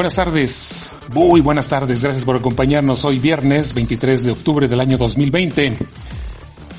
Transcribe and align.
Buenas 0.00 0.14
tardes, 0.14 0.96
muy 1.12 1.42
buenas 1.42 1.68
tardes, 1.68 2.02
gracias 2.02 2.24
por 2.24 2.34
acompañarnos 2.34 3.04
hoy 3.04 3.18
viernes 3.18 3.74
23 3.74 4.24
de 4.24 4.30
octubre 4.30 4.66
del 4.66 4.80
año 4.80 4.96
2020. 4.96 5.76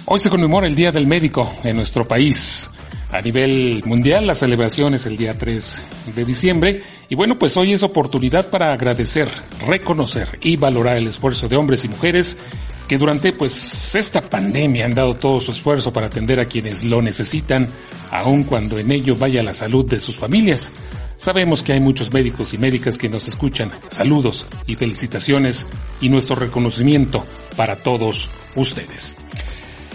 Hoy 0.06 0.20
se 0.20 0.32
conmemora 0.32 0.66
el 0.66 0.74
Día 0.74 0.92
del 0.92 1.06
Médico 1.06 1.54
en 1.64 1.76
nuestro 1.76 2.08
país. 2.08 2.72
A 3.12 3.22
nivel 3.22 3.84
mundial, 3.86 4.26
la 4.26 4.34
celebración 4.34 4.96
es 4.96 5.06
el 5.06 5.18
día 5.18 5.38
3 5.38 5.86
de 6.16 6.26
diciembre. 6.26 6.82
Y 7.10 7.14
bueno, 7.14 7.38
pues 7.38 7.56
hoy 7.58 7.74
es 7.74 7.84
oportunidad 7.84 8.50
para 8.50 8.74
agradecer, 8.74 9.30
reconocer 9.68 10.40
y 10.42 10.56
valorar 10.56 10.98
el 10.98 11.06
esfuerzo 11.06 11.48
de 11.48 11.58
hombres 11.58 11.86
y 11.86 11.90
mujeres 11.90 12.40
que 12.88 12.98
durante 12.98 13.34
pues 13.34 13.94
esta 13.94 14.22
pandemia 14.22 14.86
han 14.86 14.96
dado 14.96 15.16
todo 15.16 15.40
su 15.40 15.52
esfuerzo 15.52 15.94
para 15.94 16.08
atender 16.08 16.40
a 16.40 16.46
quienes 16.46 16.84
lo 16.84 17.04
necesitan, 17.04 17.72
aun 18.10 18.46
cuando 18.46 18.80
en 18.80 18.92
ello 18.92 19.16
vaya 19.16 19.44
la 19.44 19.54
salud 19.54 19.88
de 19.88 20.00
sus 20.00 20.18
familias. 20.18 20.74
Sabemos 21.22 21.62
que 21.62 21.72
hay 21.72 21.80
muchos 21.80 22.12
médicos 22.12 22.52
y 22.56 22.58
médicas 22.58 22.98
que 22.98 23.08
nos 23.08 23.28
escuchan. 23.28 23.72
Saludos 23.90 24.48
y 24.66 24.74
felicitaciones 24.74 25.68
y 26.02 26.10
nuestro 26.10 26.36
reconocimiento 26.36 27.24
para 27.56 27.76
todos 27.76 28.32
ustedes. 28.56 29.20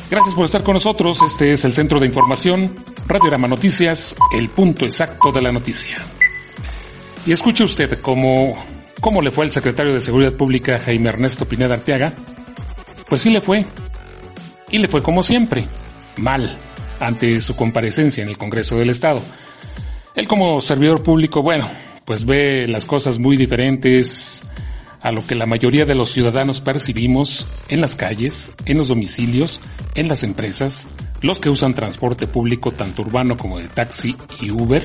Gracias 0.09 0.37
por 0.37 0.45
estar 0.45 0.63
con 0.63 0.75
nosotros. 0.75 1.21
Este 1.27 1.51
es 1.51 1.65
el 1.65 1.73
Centro 1.73 1.99
de 1.99 2.07
Información, 2.07 2.77
Radiorama 3.09 3.49
Noticias, 3.49 4.15
el 4.33 4.51
punto 4.51 4.85
exacto 4.85 5.33
de 5.33 5.43
la 5.43 5.51
noticia. 5.51 5.97
Y 7.27 7.33
escuche 7.33 7.65
usted 7.65 8.01
cómo, 8.01 8.57
cómo 9.01 9.21
le 9.21 9.33
fue 9.33 9.47
al 9.47 9.51
secretario 9.51 9.93
de 9.93 10.01
Seguridad 10.01 10.35
Pública, 10.35 10.79
Jaime 10.79 11.09
Ernesto 11.09 11.49
Pineda 11.49 11.75
Arteaga. 11.75 12.15
Pues 13.09 13.23
sí 13.23 13.31
le 13.31 13.41
fue. 13.41 13.67
Y 14.71 14.79
le 14.79 14.87
fue 14.87 15.03
como 15.03 15.25
siempre, 15.25 15.67
mal, 16.19 16.57
ante 17.01 17.41
su 17.41 17.57
comparecencia 17.57 18.23
en 18.23 18.29
el 18.29 18.39
Congreso 18.39 18.79
del 18.79 18.91
Estado. 18.91 19.21
Él 20.17 20.27
como 20.27 20.63
servidor 20.63 21.03
público, 21.03 21.43
bueno, 21.43 21.69
pues 22.07 22.25
ve 22.25 22.67
las 22.67 22.87
cosas 22.87 23.19
muy 23.19 23.37
diferentes 23.37 24.43
a 25.03 25.13
lo 25.13 25.27
que 25.27 25.35
la 25.35 25.45
mayoría 25.45 25.85
de 25.85 25.95
los 25.95 26.11
ciudadanos 26.11 26.63
percibimos 26.63 27.47
en 27.69 27.83
las 27.83 27.97
calles, 27.97 28.55
en 28.65 28.79
los 28.79 28.89
domicilios, 28.89 29.61
en 29.95 30.09
las 30.09 30.25
empresas, 30.25 30.89
los 31.21 31.39
que 31.39 31.51
usan 31.51 31.75
transporte 31.75 32.27
público 32.27 32.73
tanto 32.73 33.03
urbano 33.03 33.37
como 33.37 33.59
de 33.59 33.69
taxi 33.69 34.17
y 34.41 34.51
Uber, 34.51 34.83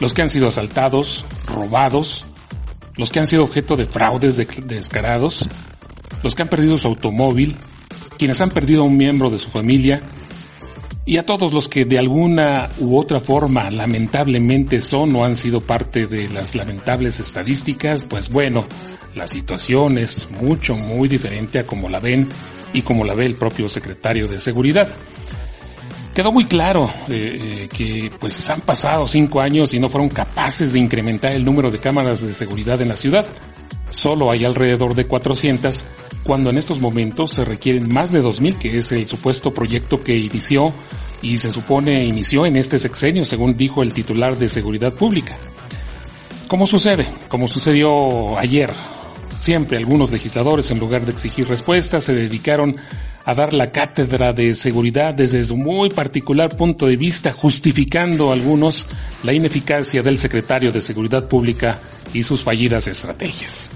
los 0.00 0.14
que 0.14 0.22
han 0.22 0.30
sido 0.30 0.48
asaltados, 0.48 1.26
robados, 1.46 2.24
los 2.96 3.10
que 3.10 3.20
han 3.20 3.26
sido 3.26 3.44
objeto 3.44 3.76
de 3.76 3.84
fraudes 3.84 4.38
descarados, 4.66 5.46
los 6.22 6.34
que 6.34 6.40
han 6.40 6.48
perdido 6.48 6.78
su 6.78 6.88
automóvil, 6.88 7.54
quienes 8.16 8.40
han 8.40 8.50
perdido 8.50 8.80
a 8.80 8.86
un 8.86 8.96
miembro 8.96 9.28
de 9.28 9.38
su 9.38 9.50
familia, 9.50 10.00
y 11.08 11.16
a 11.16 11.24
todos 11.24 11.54
los 11.54 11.70
que 11.70 11.86
de 11.86 11.98
alguna 11.98 12.68
u 12.80 12.98
otra 12.98 13.18
forma 13.18 13.70
lamentablemente 13.70 14.82
son 14.82 15.16
o 15.16 15.24
han 15.24 15.36
sido 15.36 15.62
parte 15.62 16.06
de 16.06 16.28
las 16.28 16.54
lamentables 16.54 17.18
estadísticas, 17.18 18.04
pues 18.04 18.28
bueno, 18.28 18.66
la 19.14 19.26
situación 19.26 19.96
es 19.96 20.30
mucho, 20.30 20.76
muy 20.76 21.08
diferente 21.08 21.60
a 21.60 21.66
como 21.66 21.88
la 21.88 21.98
ven 21.98 22.28
y 22.74 22.82
como 22.82 23.06
la 23.06 23.14
ve 23.14 23.24
el 23.24 23.36
propio 23.36 23.70
secretario 23.70 24.28
de 24.28 24.38
Seguridad. 24.38 24.86
Quedó 26.14 26.30
muy 26.30 26.44
claro 26.44 26.90
eh, 27.08 27.38
eh, 27.40 27.68
que 27.72 28.10
pues 28.20 28.50
han 28.50 28.60
pasado 28.60 29.06
cinco 29.06 29.40
años 29.40 29.72
y 29.72 29.80
no 29.80 29.88
fueron 29.88 30.10
capaces 30.10 30.74
de 30.74 30.78
incrementar 30.78 31.32
el 31.32 31.42
número 31.42 31.70
de 31.70 31.78
cámaras 31.78 32.20
de 32.20 32.34
seguridad 32.34 32.82
en 32.82 32.88
la 32.88 32.96
ciudad. 32.96 33.24
Solo 33.90 34.30
hay 34.30 34.44
alrededor 34.44 34.94
de 34.94 35.06
400, 35.06 35.84
cuando 36.22 36.50
en 36.50 36.58
estos 36.58 36.80
momentos 36.80 37.32
se 37.32 37.44
requieren 37.44 37.92
más 37.92 38.12
de 38.12 38.22
2.000, 38.22 38.58
que 38.58 38.78
es 38.78 38.92
el 38.92 39.06
supuesto 39.08 39.54
proyecto 39.54 39.98
que 39.98 40.16
inició 40.16 40.74
y 41.22 41.38
se 41.38 41.50
supone 41.50 42.04
inició 42.04 42.46
en 42.46 42.56
este 42.56 42.78
sexenio, 42.78 43.24
según 43.24 43.56
dijo 43.56 43.82
el 43.82 43.92
titular 43.92 44.36
de 44.36 44.48
Seguridad 44.48 44.92
Pública. 44.92 45.38
¿Cómo 46.48 46.66
sucede? 46.66 47.06
Como 47.28 47.48
sucedió 47.48 48.38
ayer. 48.38 48.70
Siempre 49.38 49.76
algunos 49.76 50.10
legisladores, 50.10 50.70
en 50.70 50.78
lugar 50.78 51.04
de 51.04 51.12
exigir 51.12 51.48
respuestas, 51.48 52.04
se 52.04 52.14
dedicaron 52.14 52.76
a 53.24 53.34
dar 53.34 53.52
la 53.52 53.70
cátedra 53.70 54.32
de 54.32 54.54
seguridad 54.54 55.14
desde 55.14 55.44
su 55.44 55.56
muy 55.56 55.90
particular 55.90 56.56
punto 56.56 56.86
de 56.86 56.96
vista, 56.96 57.32
justificando 57.32 58.32
algunos 58.32 58.86
la 59.22 59.34
ineficacia 59.34 60.02
del 60.02 60.18
secretario 60.18 60.72
de 60.72 60.80
Seguridad 60.80 61.28
Pública 61.28 61.80
y 62.14 62.22
sus 62.22 62.42
fallidas 62.42 62.86
estrategias. 62.86 63.70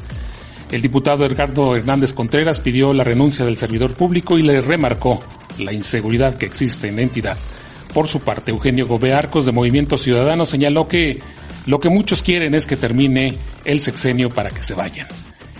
El 0.72 0.80
diputado 0.80 1.26
Edgardo 1.26 1.76
Hernández 1.76 2.14
Contreras 2.14 2.62
pidió 2.62 2.94
la 2.94 3.04
renuncia 3.04 3.44
del 3.44 3.58
servidor 3.58 3.92
público 3.92 4.38
y 4.38 4.42
le 4.42 4.62
remarcó 4.62 5.22
la 5.58 5.70
inseguridad 5.70 6.36
que 6.36 6.46
existe 6.46 6.88
en 6.88 6.96
la 6.96 7.02
entidad. 7.02 7.36
Por 7.92 8.08
su 8.08 8.20
parte, 8.20 8.52
Eugenio 8.52 8.86
Gobearcos 8.86 9.44
de 9.44 9.52
Movimiento 9.52 9.98
Ciudadano 9.98 10.46
señaló 10.46 10.88
que 10.88 11.18
lo 11.66 11.78
que 11.78 11.90
muchos 11.90 12.22
quieren 12.22 12.54
es 12.54 12.66
que 12.66 12.78
termine 12.78 13.36
el 13.66 13.82
sexenio 13.82 14.30
para 14.30 14.48
que 14.48 14.62
se 14.62 14.72
vayan. 14.72 15.06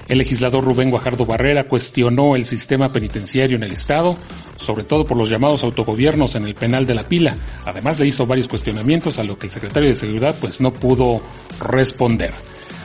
El 0.09 0.17
legislador 0.17 0.65
Rubén 0.65 0.89
Guajardo 0.89 1.27
Barrera 1.27 1.69
cuestionó 1.69 2.35
el 2.35 2.47
sistema 2.47 2.91
penitenciario 2.91 3.59
en 3.59 3.65
el 3.65 3.73
Estado, 3.73 4.17
sobre 4.57 4.85
todo 4.85 5.07
por 5.07 5.19
los 5.19 5.29
llamados 5.29 5.63
autogobiernos 5.63 6.37
en 6.37 6.47
el 6.47 6.55
penal 6.55 6.87
de 6.87 6.95
la 6.95 7.03
pila. 7.03 7.37
Además 7.67 8.01
le 8.01 8.07
hizo 8.07 8.27
varios 8.27 8.49
cuestionamientos 8.49 9.19
a 9.19 9.25
lo 9.25 9.37
que 9.37 9.49
el 9.49 9.53
secretario 9.53 9.91
de 9.91 9.95
Seguridad 9.95 10.35
pues 10.41 10.63
no 10.63 10.73
pudo 10.73 11.21
responder. 11.61 12.33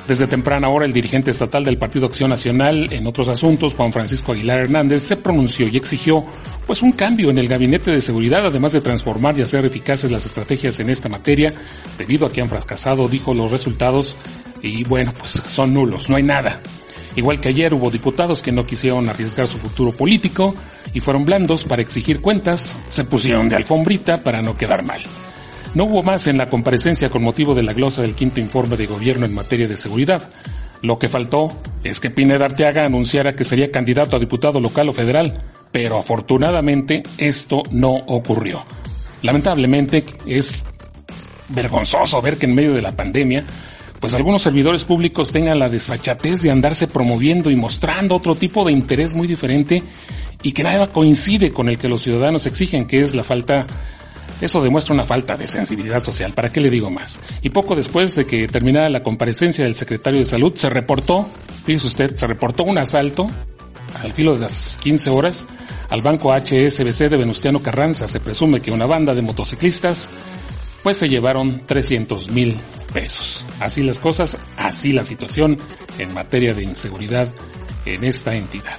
Desde 0.07 0.25
temprana 0.25 0.69
hora, 0.69 0.85
el 0.85 0.93
dirigente 0.93 1.31
estatal 1.31 1.65
del 1.65 1.77
Partido 1.77 2.05
Acción 2.05 2.29
Nacional, 2.29 2.87
en 2.93 3.05
otros 3.07 3.27
asuntos, 3.27 3.75
Juan 3.75 3.91
Francisco 3.91 4.31
Aguilar 4.31 4.59
Hernández, 4.59 5.03
se 5.03 5.17
pronunció 5.17 5.67
y 5.67 5.75
exigió 5.75 6.25
pues 6.65 6.81
un 6.81 6.93
cambio 6.93 7.29
en 7.29 7.37
el 7.37 7.49
gabinete 7.49 7.91
de 7.91 7.99
seguridad, 7.99 8.45
además 8.45 8.71
de 8.71 8.79
transformar 8.79 9.37
y 9.37 9.41
hacer 9.41 9.65
eficaces 9.65 10.09
las 10.09 10.25
estrategias 10.25 10.79
en 10.79 10.89
esta 10.89 11.09
materia, 11.09 11.53
debido 11.97 12.25
a 12.25 12.31
que 12.31 12.39
han 12.39 12.47
fracasado, 12.47 13.09
dijo 13.09 13.33
los 13.33 13.51
resultados, 13.51 14.15
y 14.61 14.85
bueno, 14.85 15.13
pues 15.19 15.41
son 15.45 15.73
nulos, 15.73 16.09
no 16.09 16.15
hay 16.15 16.23
nada. 16.23 16.61
Igual 17.17 17.41
que 17.41 17.49
ayer 17.49 17.73
hubo 17.73 17.91
diputados 17.91 18.41
que 18.41 18.53
no 18.53 18.65
quisieron 18.65 19.09
arriesgar 19.09 19.47
su 19.47 19.57
futuro 19.57 19.91
político 19.91 20.53
y 20.93 21.01
fueron 21.01 21.25
blandos 21.25 21.65
para 21.65 21.81
exigir 21.81 22.21
cuentas, 22.21 22.77
se 22.87 23.03
pusieron 23.03 23.49
de 23.49 23.57
alfombrita 23.57 24.23
para 24.23 24.41
no 24.41 24.55
quedar 24.55 24.83
mal. 24.83 25.01
No 25.77 25.83
hubo 25.83 26.01
más 26.01 26.25
en 26.25 26.39
la 26.39 26.49
comparecencia 26.49 27.11
con 27.11 27.21
motivo 27.21 27.53
de 27.53 27.61
la 27.61 27.71
glosa 27.71 28.01
del 28.01 28.15
quinto 28.15 28.39
informe 28.39 28.77
de 28.77 28.87
gobierno 28.87 29.27
en 29.27 29.35
materia 29.35 29.67
de 29.67 29.77
seguridad. 29.77 30.27
Lo 30.81 30.97
que 30.97 31.07
faltó 31.07 31.55
es 31.83 31.99
que 31.99 32.09
Pineda 32.09 32.45
Arteaga 32.45 32.83
anunciara 32.83 33.35
que 33.35 33.43
sería 33.43 33.69
candidato 33.69 34.15
a 34.15 34.19
diputado 34.19 34.59
local 34.59 34.89
o 34.89 34.93
federal, 34.93 35.35
pero 35.71 35.99
afortunadamente 35.99 37.03
esto 37.19 37.61
no 37.69 37.93
ocurrió. 37.93 38.65
Lamentablemente 39.21 40.03
es 40.25 40.63
vergonzoso 41.49 42.23
ver 42.23 42.39
que 42.39 42.47
en 42.47 42.55
medio 42.55 42.73
de 42.73 42.81
la 42.81 42.95
pandemia, 42.95 43.43
pues 43.99 44.15
algunos 44.15 44.41
servidores 44.41 44.83
públicos 44.83 45.31
tengan 45.31 45.59
la 45.59 45.69
desfachatez 45.69 46.41
de 46.41 46.49
andarse 46.49 46.87
promoviendo 46.87 47.51
y 47.51 47.55
mostrando 47.55 48.15
otro 48.15 48.33
tipo 48.33 48.65
de 48.65 48.71
interés 48.71 49.13
muy 49.13 49.27
diferente 49.27 49.83
y 50.41 50.53
que 50.53 50.63
nada 50.63 50.87
coincide 50.91 51.53
con 51.53 51.69
el 51.69 51.77
que 51.77 51.87
los 51.87 52.01
ciudadanos 52.01 52.47
exigen, 52.47 52.87
que 52.87 53.01
es 53.01 53.13
la 53.13 53.23
falta 53.23 53.67
eso 54.41 54.61
demuestra 54.61 54.93
una 54.93 55.03
falta 55.03 55.35
de 55.35 55.47
sensibilidad 55.47 56.03
social. 56.03 56.33
¿Para 56.33 56.51
qué 56.51 56.59
le 56.59 56.69
digo 56.69 56.89
más? 56.89 57.19
Y 57.41 57.49
poco 57.49 57.75
después 57.75 58.15
de 58.15 58.25
que 58.25 58.47
terminara 58.47 58.89
la 58.89 59.03
comparecencia 59.03 59.63
del 59.63 59.75
secretario 59.75 60.19
de 60.19 60.25
Salud, 60.25 60.53
se 60.55 60.69
reportó, 60.69 61.27
fíjese 61.65 61.87
usted, 61.87 62.15
se 62.15 62.27
reportó 62.27 62.63
un 62.63 62.77
asalto 62.77 63.27
al 64.01 64.13
filo 64.13 64.35
de 64.35 64.41
las 64.41 64.77
15 64.81 65.09
horas 65.09 65.47
al 65.89 66.01
banco 66.01 66.33
HSBC 66.33 67.09
de 67.09 67.17
Venustiano 67.17 67.61
Carranza. 67.61 68.07
Se 68.07 68.19
presume 68.19 68.61
que 68.61 68.71
una 68.71 68.85
banda 68.85 69.15
de 69.15 69.21
motociclistas 69.21 70.09
pues 70.83 70.97
se 70.97 71.09
llevaron 71.09 71.65
300 71.65 72.29
mil 72.29 72.55
pesos. 72.93 73.45
Así 73.59 73.83
las 73.83 73.99
cosas, 73.99 74.37
así 74.55 74.93
la 74.93 75.03
situación 75.03 75.57
en 75.97 76.13
materia 76.13 76.53
de 76.53 76.63
inseguridad 76.63 77.27
en 77.85 78.03
esta 78.03 78.35
entidad. 78.35 78.77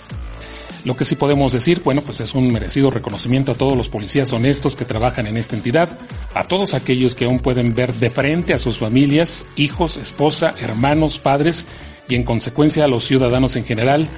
Lo 0.84 0.96
que 0.96 1.04
sí 1.04 1.16
podemos 1.16 1.52
decir, 1.52 1.82
bueno, 1.84 2.02
pues 2.02 2.20
es 2.20 2.34
un 2.34 2.52
merecido 2.52 2.90
reconocimiento 2.90 3.52
a 3.52 3.54
todos 3.54 3.76
los 3.76 3.88
policías 3.88 4.32
honestos 4.32 4.76
que 4.76 4.84
trabajan 4.84 5.26
en 5.26 5.36
esta 5.36 5.56
entidad, 5.56 5.98
a 6.34 6.44
todos 6.44 6.74
aquellos 6.74 7.14
que 7.14 7.24
aún 7.24 7.40
pueden 7.40 7.74
ver 7.74 7.92
de 7.94 8.10
frente 8.10 8.54
a 8.54 8.58
sus 8.58 8.78
familias, 8.78 9.46
hijos, 9.56 9.96
esposa, 9.96 10.54
hermanos, 10.58 11.18
padres 11.18 11.66
y 12.08 12.14
en 12.14 12.22
consecuencia 12.22 12.84
a 12.84 12.88
los 12.88 13.04
ciudadanos 13.04 13.56
en 13.56 13.64
general, 13.64 14.08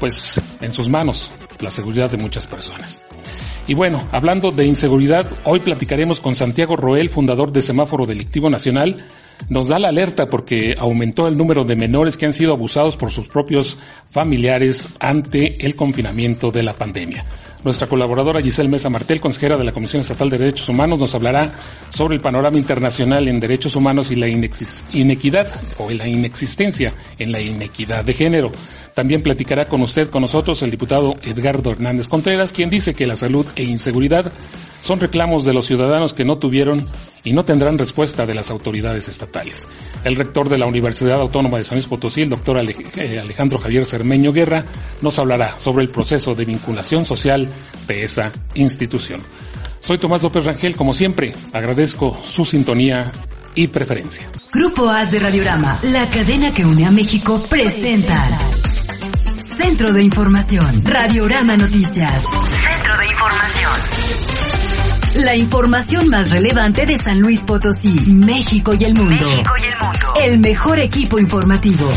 pues 0.00 0.40
en 0.60 0.72
sus 0.72 0.88
manos 0.88 1.30
la 1.60 1.70
seguridad 1.70 2.10
de 2.10 2.16
muchas 2.16 2.46
personas. 2.46 3.02
Y 3.66 3.74
bueno, 3.74 4.08
hablando 4.12 4.50
de 4.50 4.64
inseguridad, 4.64 5.26
hoy 5.44 5.60
platicaremos 5.60 6.20
con 6.20 6.34
Santiago 6.34 6.76
Roel, 6.76 7.10
fundador 7.10 7.52
de 7.52 7.60
Semáforo 7.60 8.06
Delictivo 8.06 8.48
Nacional, 8.48 9.04
nos 9.48 9.68
da 9.68 9.78
la 9.78 9.88
alerta 9.88 10.28
porque 10.28 10.74
aumentó 10.78 11.28
el 11.28 11.36
número 11.36 11.64
de 11.64 11.76
menores 11.76 12.16
que 12.16 12.26
han 12.26 12.32
sido 12.32 12.52
abusados 12.52 12.96
por 12.96 13.10
sus 13.10 13.28
propios 13.28 13.78
familiares 14.10 14.90
ante 15.00 15.64
el 15.64 15.76
confinamiento 15.76 16.50
de 16.50 16.62
la 16.62 16.76
pandemia. 16.76 17.24
Nuestra 17.64 17.88
colaboradora 17.88 18.40
Giselle 18.40 18.68
Mesa 18.68 18.88
Martel, 18.88 19.20
consejera 19.20 19.56
de 19.56 19.64
la 19.64 19.72
Comisión 19.72 20.00
Estatal 20.00 20.30
de 20.30 20.38
Derechos 20.38 20.68
Humanos, 20.68 21.00
nos 21.00 21.14
hablará 21.16 21.52
sobre 21.90 22.14
el 22.14 22.20
panorama 22.20 22.56
internacional 22.56 23.26
en 23.26 23.40
derechos 23.40 23.74
humanos 23.74 24.12
y 24.12 24.14
la 24.14 24.28
inequidad 24.28 25.48
o 25.78 25.90
la 25.90 26.06
inexistencia 26.06 26.94
en 27.18 27.32
la 27.32 27.40
inequidad 27.40 28.04
de 28.04 28.12
género. 28.12 28.52
También 28.94 29.22
platicará 29.22 29.66
con 29.66 29.82
usted, 29.82 30.08
con 30.08 30.22
nosotros, 30.22 30.62
el 30.62 30.70
diputado 30.70 31.16
Edgardo 31.22 31.72
Hernández 31.72 32.06
Contreras, 32.08 32.52
quien 32.52 32.70
dice 32.70 32.94
que 32.94 33.06
la 33.06 33.16
salud 33.16 33.46
e 33.56 33.64
inseguridad 33.64 34.32
son 34.80 35.00
reclamos 35.00 35.44
de 35.44 35.54
los 35.54 35.66
ciudadanos 35.66 36.14
que 36.14 36.24
no 36.24 36.38
tuvieron 36.38 36.86
y 37.24 37.32
no 37.32 37.44
tendrán 37.44 37.78
respuesta 37.78 38.26
de 38.26 38.34
las 38.34 38.50
autoridades 38.50 39.08
estatales. 39.08 39.68
El 40.04 40.16
rector 40.16 40.48
de 40.48 40.58
la 40.58 40.66
Universidad 40.66 41.20
Autónoma 41.20 41.58
de 41.58 41.64
San 41.64 41.76
Luis 41.76 41.86
Potosí, 41.86 42.22
el 42.22 42.30
doctor 42.30 42.58
eh, 42.58 43.18
Alejandro 43.20 43.58
Javier 43.58 43.84
Cermeño 43.84 44.32
Guerra, 44.32 44.64
nos 45.02 45.18
hablará 45.18 45.58
sobre 45.58 45.84
el 45.84 45.90
proceso 45.90 46.34
de 46.34 46.44
vinculación 46.44 47.04
social 47.04 47.48
de 47.86 48.04
esa 48.04 48.32
institución. 48.54 49.22
Soy 49.80 49.98
Tomás 49.98 50.22
López 50.22 50.44
Rangel, 50.44 50.76
como 50.76 50.92
siempre, 50.92 51.34
agradezco 51.52 52.18
su 52.22 52.44
sintonía 52.44 53.12
y 53.54 53.68
preferencia. 53.68 54.30
Grupo 54.52 54.88
AS 54.88 55.10
de 55.10 55.18
Radiorama, 55.18 55.78
la 55.82 56.06
cadena 56.08 56.52
que 56.52 56.64
une 56.64 56.86
a 56.86 56.90
México, 56.90 57.44
presenta 57.48 58.24
Centro 59.44 59.92
de 59.92 60.02
Información, 60.02 60.84
Radiorama 60.84 61.56
Noticias. 61.56 62.22
Centro 62.22 62.96
de 62.96 63.06
Información. 63.06 63.47
La 65.18 65.34
información 65.34 66.08
más 66.10 66.30
relevante 66.30 66.86
de 66.86 66.96
San 66.96 67.18
Luis 67.18 67.40
Potosí, 67.40 67.92
México 68.06 68.72
y 68.78 68.84
el 68.84 68.94
mundo. 68.94 69.26
México 69.26 69.52
y 69.58 69.66
el 69.66 69.76
mundo. 69.76 70.14
El 70.22 70.38
mejor 70.38 70.78
equipo 70.78 71.18
informativo. 71.18 71.90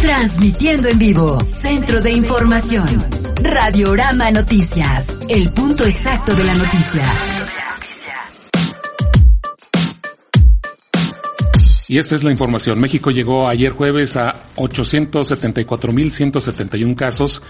Transmitiendo 0.00 0.86
en 0.86 0.98
vivo, 0.98 1.40
Centro 1.40 2.00
de 2.00 2.12
Información. 2.12 3.04
Radiorama 3.42 4.30
Noticias. 4.30 5.18
El 5.28 5.50
punto 5.50 5.84
exacto 5.84 6.36
de 6.36 6.44
la 6.44 6.54
noticia. 6.54 7.02
Y 11.90 11.96
esta 11.96 12.14
es 12.14 12.22
la 12.22 12.30
información. 12.30 12.78
México 12.78 13.10
llegó 13.10 13.48
ayer 13.48 13.72
jueves 13.72 14.18
a 14.18 14.44
874.171 14.56 16.94
casos 16.94 17.40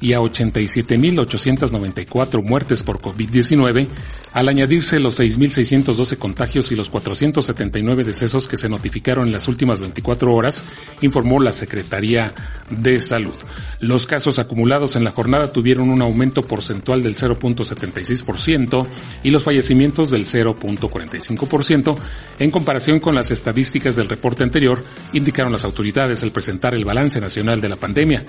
y 0.00 0.12
a 0.12 0.18
87.894 0.18 2.42
muertes 2.42 2.82
por 2.82 3.00
COVID-19, 3.00 3.86
al 4.32 4.48
añadirse 4.48 4.98
los 4.98 5.20
6.612 5.20 6.18
contagios 6.18 6.72
y 6.72 6.74
los 6.74 6.90
479 6.90 8.02
decesos 8.02 8.48
que 8.48 8.56
se 8.56 8.68
notificaron 8.68 9.28
en 9.28 9.32
las 9.32 9.46
últimas 9.46 9.80
24 9.80 10.34
horas, 10.34 10.64
informó 11.00 11.38
la 11.40 11.52
Secretaría 11.52 12.34
de 12.68 13.00
Salud. 13.00 13.34
Los 13.80 14.06
casos 14.06 14.38
acumulados 14.38 14.94
en 14.96 15.04
la 15.04 15.12
jornada 15.12 15.52
tuvieron 15.52 15.88
un 15.88 16.02
aumento 16.02 16.46
porcentual 16.46 17.02
del 17.02 17.14
0.76% 17.14 18.86
y 19.22 19.30
los 19.30 19.44
fallecimientos 19.44 20.10
del 20.10 20.24
0.45% 20.24 21.96
en 22.40 22.50
comparación 22.50 22.98
con 22.98 23.14
las 23.14 23.30
estadísticas 23.30 23.83
del 23.92 24.08
reporte 24.08 24.42
anterior, 24.42 24.82
indicaron 25.12 25.52
las 25.52 25.64
autoridades 25.64 26.22
al 26.22 26.32
presentar 26.32 26.74
el 26.74 26.84
balance 26.84 27.20
nacional 27.20 27.60
de 27.60 27.68
la 27.68 27.76
pandemia. 27.76 28.24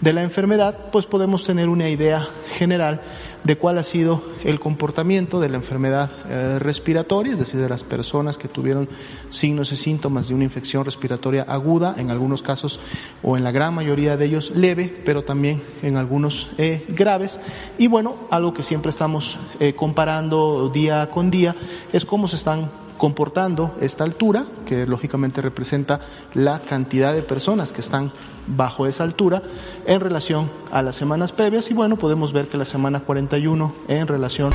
de 0.00 0.12
la 0.12 0.24
enfermedad, 0.24 0.76
pues 0.90 1.06
podemos 1.06 1.44
tener 1.44 1.68
una 1.68 1.88
idea 1.88 2.28
general 2.58 3.02
de 3.46 3.56
cuál 3.56 3.78
ha 3.78 3.84
sido 3.84 4.24
el 4.42 4.58
comportamiento 4.58 5.38
de 5.38 5.48
la 5.48 5.56
enfermedad 5.56 6.10
eh, 6.28 6.58
respiratoria, 6.58 7.34
es 7.34 7.38
decir, 7.38 7.60
de 7.60 7.68
las 7.68 7.84
personas 7.84 8.38
que 8.38 8.48
tuvieron 8.48 8.88
signos 9.30 9.70
y 9.70 9.76
síntomas 9.76 10.26
de 10.26 10.34
una 10.34 10.42
infección 10.42 10.84
respiratoria 10.84 11.42
aguda, 11.42 11.94
en 11.96 12.10
algunos 12.10 12.42
casos 12.42 12.80
o 13.22 13.36
en 13.36 13.44
la 13.44 13.52
gran 13.52 13.72
mayoría 13.72 14.16
de 14.16 14.24
ellos 14.24 14.50
leve, 14.50 14.92
pero 15.04 15.22
también 15.22 15.62
en 15.82 15.96
algunos 15.96 16.48
eh, 16.58 16.84
graves. 16.88 17.40
Y 17.78 17.86
bueno, 17.86 18.16
algo 18.30 18.52
que 18.52 18.64
siempre 18.64 18.90
estamos 18.90 19.38
eh, 19.60 19.74
comparando 19.74 20.68
día 20.68 21.08
con 21.08 21.30
día 21.30 21.54
es 21.92 22.04
cómo 22.04 22.26
se 22.26 22.34
están 22.34 22.68
comportando 22.96 23.74
esta 23.80 24.04
altura, 24.04 24.44
que 24.64 24.86
lógicamente 24.86 25.40
representa 25.40 26.00
la 26.34 26.60
cantidad 26.60 27.12
de 27.12 27.22
personas 27.22 27.72
que 27.72 27.80
están 27.80 28.12
bajo 28.46 28.86
esa 28.86 29.04
altura 29.04 29.42
en 29.86 30.00
relación 30.00 30.50
a 30.70 30.82
las 30.82 30.96
semanas 30.96 31.32
previas 31.32 31.70
y 31.70 31.74
bueno, 31.74 31.96
podemos 31.96 32.32
ver 32.32 32.48
que 32.48 32.56
la 32.56 32.64
semana 32.64 33.00
41 33.00 33.74
en 33.88 34.06
relación. 34.06 34.54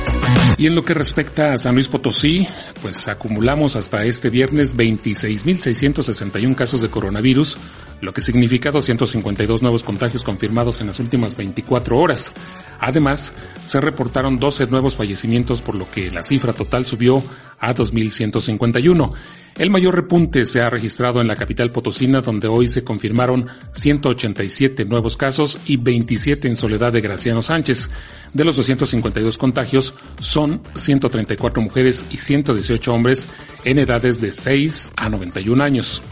Y 0.56 0.66
en 0.66 0.74
lo 0.74 0.84
que 0.84 0.94
respecta 0.94 1.52
a 1.52 1.58
San 1.58 1.74
Luis 1.74 1.88
Potosí, 1.88 2.46
pues 2.80 3.08
acumulamos 3.08 3.76
hasta 3.76 4.04
este 4.04 4.30
viernes 4.30 4.76
26.661 4.76 6.54
casos 6.54 6.80
de 6.80 6.90
coronavirus, 6.90 7.58
lo 8.02 8.12
que 8.12 8.20
significa 8.20 8.72
252 8.72 9.62
nuevos 9.62 9.84
contagios 9.84 10.24
confirmados 10.24 10.80
en 10.80 10.88
las 10.88 10.98
últimas 10.98 11.36
24 11.36 11.96
horas. 11.96 12.32
Además, 12.80 13.32
se 13.62 13.80
reportaron 13.80 14.40
12 14.40 14.66
nuevos 14.66 14.96
fallecimientos, 14.96 15.62
por 15.62 15.76
lo 15.76 15.88
que 15.88 16.10
la 16.10 16.24
cifra 16.24 16.52
total 16.52 16.84
subió 16.84 17.22
a 17.60 17.72
2.151. 17.72 19.14
El 19.56 19.70
mayor 19.70 19.94
repunte 19.94 20.46
se 20.46 20.60
ha 20.60 20.68
registrado 20.68 21.20
en 21.20 21.28
la 21.28 21.36
capital 21.36 21.70
potosina, 21.70 22.20
donde 22.20 22.48
hoy 22.48 22.66
se 22.66 22.82
confirmaron 22.82 23.46
187 23.70 24.84
nuevos 24.84 25.16
casos 25.16 25.60
y 25.66 25.76
27 25.76 26.48
en 26.48 26.56
Soledad 26.56 26.92
de 26.92 27.02
Graciano 27.02 27.40
Sánchez. 27.40 27.88
De 28.32 28.44
los 28.44 28.56
252 28.56 29.38
contagios, 29.38 29.94
son 30.18 30.60
134 30.74 31.62
mujeres 31.62 32.06
y 32.10 32.16
118 32.16 32.92
hombres 32.92 33.28
en 33.62 33.78
edades 33.78 34.20
de 34.20 34.32
6 34.32 34.90
a 34.96 35.08
91 35.08 35.62
años. 35.62 36.02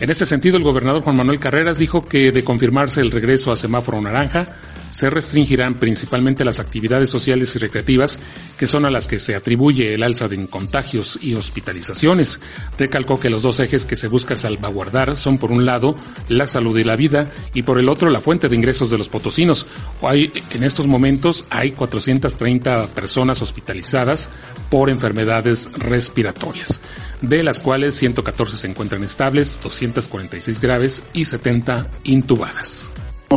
En 0.00 0.08
este 0.08 0.24
sentido, 0.24 0.56
el 0.56 0.62
gobernador 0.62 1.02
Juan 1.02 1.16
Manuel 1.16 1.38
Carreras 1.38 1.76
dijo 1.76 2.02
que 2.06 2.32
de 2.32 2.42
confirmarse 2.42 3.02
el 3.02 3.10
regreso 3.10 3.52
a 3.52 3.56
semáforo 3.56 4.00
naranja, 4.00 4.46
se 4.90 5.08
restringirán 5.08 5.74
principalmente 5.74 6.44
las 6.44 6.60
actividades 6.60 7.10
sociales 7.10 7.54
y 7.56 7.58
recreativas, 7.58 8.18
que 8.58 8.66
son 8.66 8.84
a 8.84 8.90
las 8.90 9.06
que 9.06 9.18
se 9.18 9.34
atribuye 9.34 9.94
el 9.94 10.02
alza 10.02 10.28
de 10.28 10.46
contagios 10.46 11.18
y 11.22 11.34
hospitalizaciones. 11.34 12.40
Recalcó 12.78 13.18
que 13.18 13.30
los 13.30 13.42
dos 13.42 13.60
ejes 13.60 13.86
que 13.86 13.96
se 13.96 14.08
busca 14.08 14.36
salvaguardar 14.36 15.16
son, 15.16 15.38
por 15.38 15.50
un 15.50 15.64
lado, 15.64 15.94
la 16.28 16.46
salud 16.46 16.76
y 16.78 16.84
la 16.84 16.96
vida, 16.96 17.30
y 17.54 17.62
por 17.62 17.78
el 17.78 17.88
otro, 17.88 18.10
la 18.10 18.20
fuente 18.20 18.48
de 18.48 18.56
ingresos 18.56 18.90
de 18.90 18.98
los 18.98 19.08
potosinos. 19.08 19.66
Hay, 20.02 20.32
en 20.50 20.62
estos 20.62 20.86
momentos 20.86 21.44
hay 21.50 21.72
430 21.72 22.88
personas 22.88 23.42
hospitalizadas 23.42 24.30
por 24.70 24.90
enfermedades 24.90 25.70
respiratorias, 25.74 26.80
de 27.20 27.42
las 27.42 27.60
cuales 27.60 27.94
114 27.96 28.56
se 28.56 28.68
encuentran 28.68 29.04
estables, 29.04 29.58
246 29.62 30.60
graves 30.60 31.04
y 31.12 31.24
70 31.24 31.90
intubadas 32.04 32.90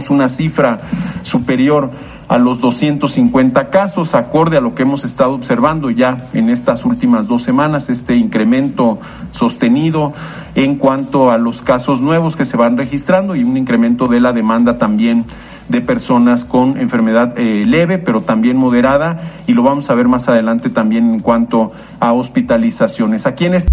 una 0.10 0.28
cifra 0.28 0.80
superior 1.22 1.92
a 2.28 2.40
los 2.40 2.60
250 2.60 3.70
casos, 3.70 4.16
acorde 4.16 4.58
a 4.58 4.62
lo 4.62 4.74
que 4.74 4.82
hemos 4.82 5.06
estado 5.06 5.36
observando 5.36 5.92
ya 5.92 6.18
en 6.34 6.50
estas 6.50 6.84
últimas 6.84 7.28
dos 7.28 7.44
semanas, 7.44 7.92
este 7.92 8.16
incremento 8.16 9.00
sostenido 9.30 10.12
en 10.56 10.78
cuanto 10.78 11.30
a 11.30 11.38
los 11.38 11.62
casos 11.62 12.02
nuevos 12.02 12.36
que 12.36 12.46
se 12.46 12.58
van 12.58 12.76
registrando 12.76 13.36
y 13.36 13.44
un 13.44 13.56
incremento 13.56 14.08
de 14.08 14.20
la 14.20 14.34
demanda 14.34 14.80
también 14.80 15.26
de 15.70 15.82
personas 15.82 16.44
con 16.44 16.80
enfermedad 16.80 17.38
eh, 17.38 17.64
leve, 17.64 18.00
pero 18.00 18.22
también 18.22 18.58
moderada, 18.58 19.36
y 19.46 19.54
lo 19.54 19.62
vamos 19.62 19.92
a 19.92 19.94
ver 19.94 20.08
más 20.08 20.28
adelante 20.28 20.72
también 20.72 21.14
en 21.14 21.20
cuanto 21.20 21.72
a 22.00 22.14
hospitalizaciones. 22.14 23.28
Aquí 23.28 23.46
en 23.46 23.54
este 23.54 23.72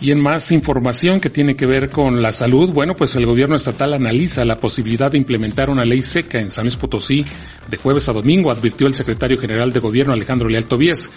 y 0.00 0.12
en 0.12 0.20
más 0.20 0.50
información 0.50 1.20
que 1.20 1.28
tiene 1.28 1.56
que 1.56 1.66
ver 1.66 1.90
con 1.90 2.22
la 2.22 2.32
salud, 2.32 2.70
bueno, 2.70 2.96
pues 2.96 3.14
el 3.16 3.26
gobierno 3.26 3.54
estatal 3.54 3.92
analiza 3.92 4.44
la 4.44 4.58
posibilidad 4.58 5.10
de 5.10 5.18
implementar 5.18 5.68
una 5.68 5.84
ley 5.84 6.00
seca 6.00 6.40
en 6.40 6.50
San 6.50 6.64
Luis 6.64 6.76
Potosí 6.76 7.24
de 7.68 7.76
jueves 7.76 8.08
a 8.08 8.14
domingo, 8.14 8.50
advirtió 8.50 8.86
el 8.86 8.94
secretario 8.94 9.38
general 9.38 9.72
de 9.72 9.80
gobierno 9.80 10.14
Alejandro 10.14 10.48
Leal 10.48 10.64
Tobías. 10.64 11.10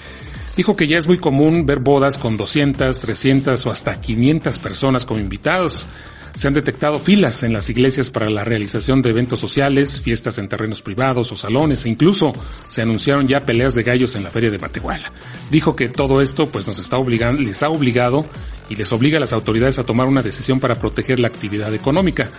Dijo 0.56 0.76
que 0.76 0.88
ya 0.88 0.98
es 0.98 1.08
muy 1.08 1.18
común 1.18 1.66
ver 1.66 1.80
bodas 1.80 2.18
con 2.18 2.36
200, 2.36 3.00
300 3.00 3.66
o 3.66 3.72
hasta 3.72 4.00
500 4.00 4.60
personas 4.60 5.06
como 5.06 5.20
invitados. 5.20 5.88
Se 6.36 6.48
han 6.48 6.54
detectado 6.56 6.98
filas 6.98 7.44
en 7.44 7.54
las 7.54 7.70
iglesias 7.70 8.10
para 8.10 8.30
la 8.30 8.44
realización 8.44 9.04
de 9.04 9.12
eventos 9.12 9.40
sociales, 9.40 10.02
fiestas 10.02 10.40
en 10.40 10.50
terrenos 10.50 10.82
privados 10.82 11.32
o 11.32 11.36
salones 11.36 11.86
e 11.86 11.90
incluso 11.90 12.34
se 12.68 12.82
anunciaron 12.82 13.28
ya 13.28 13.46
peleas 13.46 13.76
de 13.76 13.84
gallos 13.84 14.16
en 14.16 14.24
la 14.24 14.32
feria 14.32 14.50
de 14.50 14.58
Matehuala. 14.58 15.12
Dijo 15.52 15.76
que 15.76 15.90
todo 15.90 16.22
esto 16.22 16.48
pues 16.48 16.66
nos 16.66 16.80
está 16.80 16.98
obligando, 16.98 17.40
les 17.42 17.62
ha 17.62 17.70
obligado 17.70 18.26
y 18.68 18.76
les 18.76 18.92
obliga 18.92 19.18
a 19.18 19.20
las 19.20 19.34
autoridades 19.34 19.78
a 19.78 19.84
tomar 19.84 20.08
una 20.08 20.24
decisión 20.24 20.60
para 20.60 20.80
proteger 20.80 21.20
la 21.20 21.28
actividad 21.28 21.74
económica. 21.74 22.32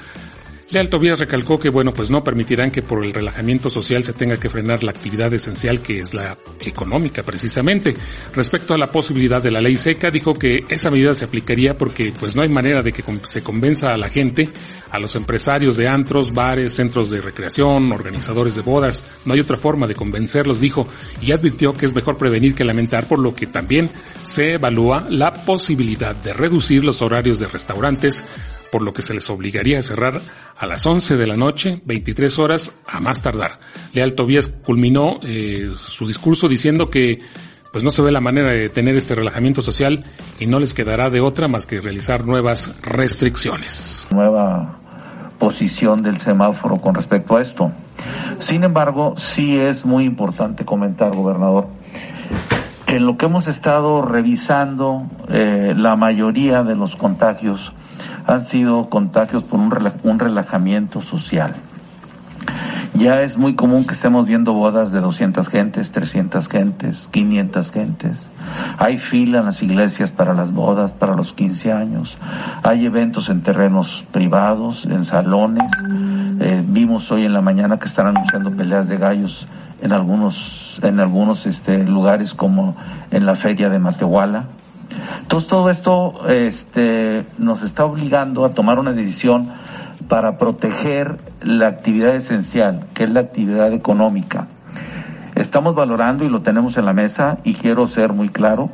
Leal 0.71 0.89
Tobías 0.89 1.19
recalcó 1.19 1.59
que, 1.59 1.69
bueno, 1.69 1.93
pues 1.93 2.11
no 2.11 2.25
permitirán 2.25 2.71
que 2.71 2.83
por 2.83 3.05
el 3.05 3.13
relajamiento 3.13 3.69
social 3.69 4.03
se 4.03 4.15
tenga 4.15 4.37
que 4.37 4.49
frenar 4.49 4.83
la 4.83 4.93
actividad 4.93 5.33
esencial 5.33 5.83
que 5.83 5.99
es 5.99 6.15
la 6.15 6.39
económica, 6.61 7.23
precisamente. 7.23 7.95
Respecto 8.35 8.73
a 8.73 8.79
la 8.79 8.91
posibilidad 8.91 9.43
de 9.43 9.51
la 9.51 9.61
ley 9.61 9.77
seca, 9.77 10.11
dijo 10.11 10.33
que 10.33 10.65
esa 10.69 10.91
medida 10.91 11.15
se 11.15 11.27
aplicaría 11.27 11.77
porque, 11.77 12.13
pues 12.19 12.35
no 12.35 12.43
hay 12.43 12.49
manera 12.49 12.83
de 12.83 12.93
que 12.93 13.05
se 13.23 13.43
convenza 13.43 13.93
a 13.93 13.99
la 13.99 14.09
gente, 14.09 14.49
a 14.91 14.99
los 14.99 15.15
empresarios 15.17 15.77
de 15.77 15.87
antros, 15.87 16.33
bares, 16.33 16.73
centros 16.73 17.11
de 17.11 17.21
recreación, 17.21 17.93
organizadores 17.93 18.55
de 18.55 18.63
bodas. 18.63 19.05
No 19.27 19.35
hay 19.35 19.41
otra 19.41 19.59
forma 19.59 19.87
de 19.87 19.95
convencerlos, 19.95 20.61
dijo, 20.61 20.89
y 21.21 21.33
advirtió 21.33 21.75
que 21.75 21.87
es 21.87 21.95
mejor 21.95 22.17
prevenir 22.17 22.55
que 22.55 22.65
lamentar, 22.65 23.07
por 23.07 23.19
lo 23.19 23.35
que 23.35 23.47
también 23.47 23.91
se 24.23 24.55
evalúa 24.55 25.05
la 25.11 25.35
posibilidad 25.35 26.17
de 26.17 26.33
reducir 26.33 26.85
los 26.85 27.03
horarios 27.03 27.39
de 27.39 27.49
restaurantes 27.49 28.25
por 28.75 28.83
lo 28.83 28.93
que 28.93 29.03
se 29.03 29.15
les 29.15 29.31
obligaría 29.31 29.79
a 29.79 29.83
cerrar 29.83 30.21
a 30.57 30.67
las 30.67 30.87
11 30.87 31.17
de 31.17 31.27
la 31.27 31.37
noche, 31.37 31.81
23 31.85 32.39
horas 32.39 32.73
a 32.87 33.01
más 33.01 33.23
tardar. 33.23 33.53
Leal 33.93 34.15
Tobías 34.15 34.49
culminó 34.49 35.21
eh, 35.23 35.73
su 35.75 36.07
discurso 36.07 36.49
diciendo 36.49 36.91
que 36.91 37.21
pues 37.73 37.83
no 37.83 37.91
se 37.91 38.03
ve 38.03 38.13
la 38.13 38.21
manera 38.21 38.51
de 38.51 38.69
tener 38.69 38.97
este 38.97 39.17
relajamiento 39.17 39.61
social 39.61 40.05
y 40.39 40.47
no 40.47 40.61
les 40.61 40.75
quedará 40.75 41.11
de 41.11 41.21
otra 41.21 41.49
más 41.49 41.67
que 41.67 41.81
realizar 41.81 42.25
nuevas 42.25 42.81
restricciones. 42.83 44.07
Nueva 44.13 44.79
posición 45.41 46.01
del 46.01 46.21
semáforo 46.21 46.77
con 46.77 46.95
respecto 46.95 47.37
a 47.37 47.43
esto. 47.43 47.73
Sin 48.39 48.63
embargo, 48.63 49.15
sí 49.17 49.59
es 49.59 49.85
muy 49.85 50.05
importante 50.05 50.65
comentar, 50.65 51.15
gobernador, 51.15 51.67
que 52.87 52.97
en 52.97 53.07
lo 53.07 53.17
que 53.17 53.27
hemos 53.27 53.49
estado 53.49 54.03
revisando, 54.03 55.09
eh, 55.29 55.75
la 55.77 55.97
mayoría 55.97 56.63
de 56.63 56.77
los 56.77 56.95
contagios 56.95 57.73
han 58.27 58.45
sido 58.47 58.89
contagios 58.89 59.45
por 59.45 59.61
un, 59.61 60.19
relajamiento 60.19 61.03
social. 61.03 61.57
Ya 62.95 63.23
es 63.23 63.37
muy 63.37 63.55
común 63.55 63.87
que 63.87 63.95
estemos 63.95 64.27
viendo 64.27 64.53
bodas 64.53 64.93
de 64.93 65.01
200 65.01 65.49
gentes, 65.49 65.91
300 65.91 66.49
gentes, 66.49 67.09
500 67.11 67.71
gentes. 67.73 68.19
Hay 68.79 68.99
fila 68.99 69.41
en 69.41 69.47
las 69.47 69.63
iglesias 69.63 70.13
para 70.13 70.33
las 70.33 70.53
bodas, 70.53 70.93
para 70.93 71.17
los 71.17 71.33
15 71.33 71.73
años. 71.73 72.19
Hay 72.63 72.87
eventos 72.87 73.31
en 73.31 73.43
terrenos 73.43 74.05
privados, 74.13 74.85
en 74.85 75.05
salones. 75.05 75.71
Eh, 76.41 76.63
vimos 76.65 77.11
hoy 77.11 77.25
en 77.25 77.33
la 77.33 77.41
mañana 77.41 77.79
que 77.79 77.87
están 77.87 78.07
anunciando 78.07 78.53
peleas 78.53 78.89
de 78.89 78.97
gallos 78.97 79.49
en 79.83 79.93
algunos, 79.93 80.81
en 80.83 81.01
algunos 81.01 81.47
este, 81.47 81.85
lugares 81.85 82.33
como 82.33 82.77
en 83.11 83.27
la 83.27 83.35
feria 83.35 83.69
de 83.69 83.79
Matehuala. 83.79 84.45
Entonces 85.21 85.49
todo 85.49 85.71
esto 85.71 86.29
este, 86.29 87.25
nos 87.39 87.63
está 87.63 87.85
obligando 87.85 88.45
a 88.45 88.51
tomar 88.51 88.79
una 88.79 88.93
decisión 88.93 89.51
para 90.09 90.39
proteger 90.39 91.17
la 91.41 91.69
actividad 91.69 92.15
esencial, 92.17 92.87
que 92.95 93.05
es 93.05 93.11
la 93.11 93.21
actividad 93.21 93.73
económica. 93.73 94.49
Estamos 95.35 95.75
valorando 95.75 96.25
y 96.25 96.29
lo 96.29 96.43
tenemos 96.43 96.77
en 96.77 96.85
la 96.85 96.93
mesa 96.93 97.39
y 97.45 97.55
quiero 97.55 97.89
ser 97.89 98.13
muy 98.13 98.29
claro, 98.29 98.71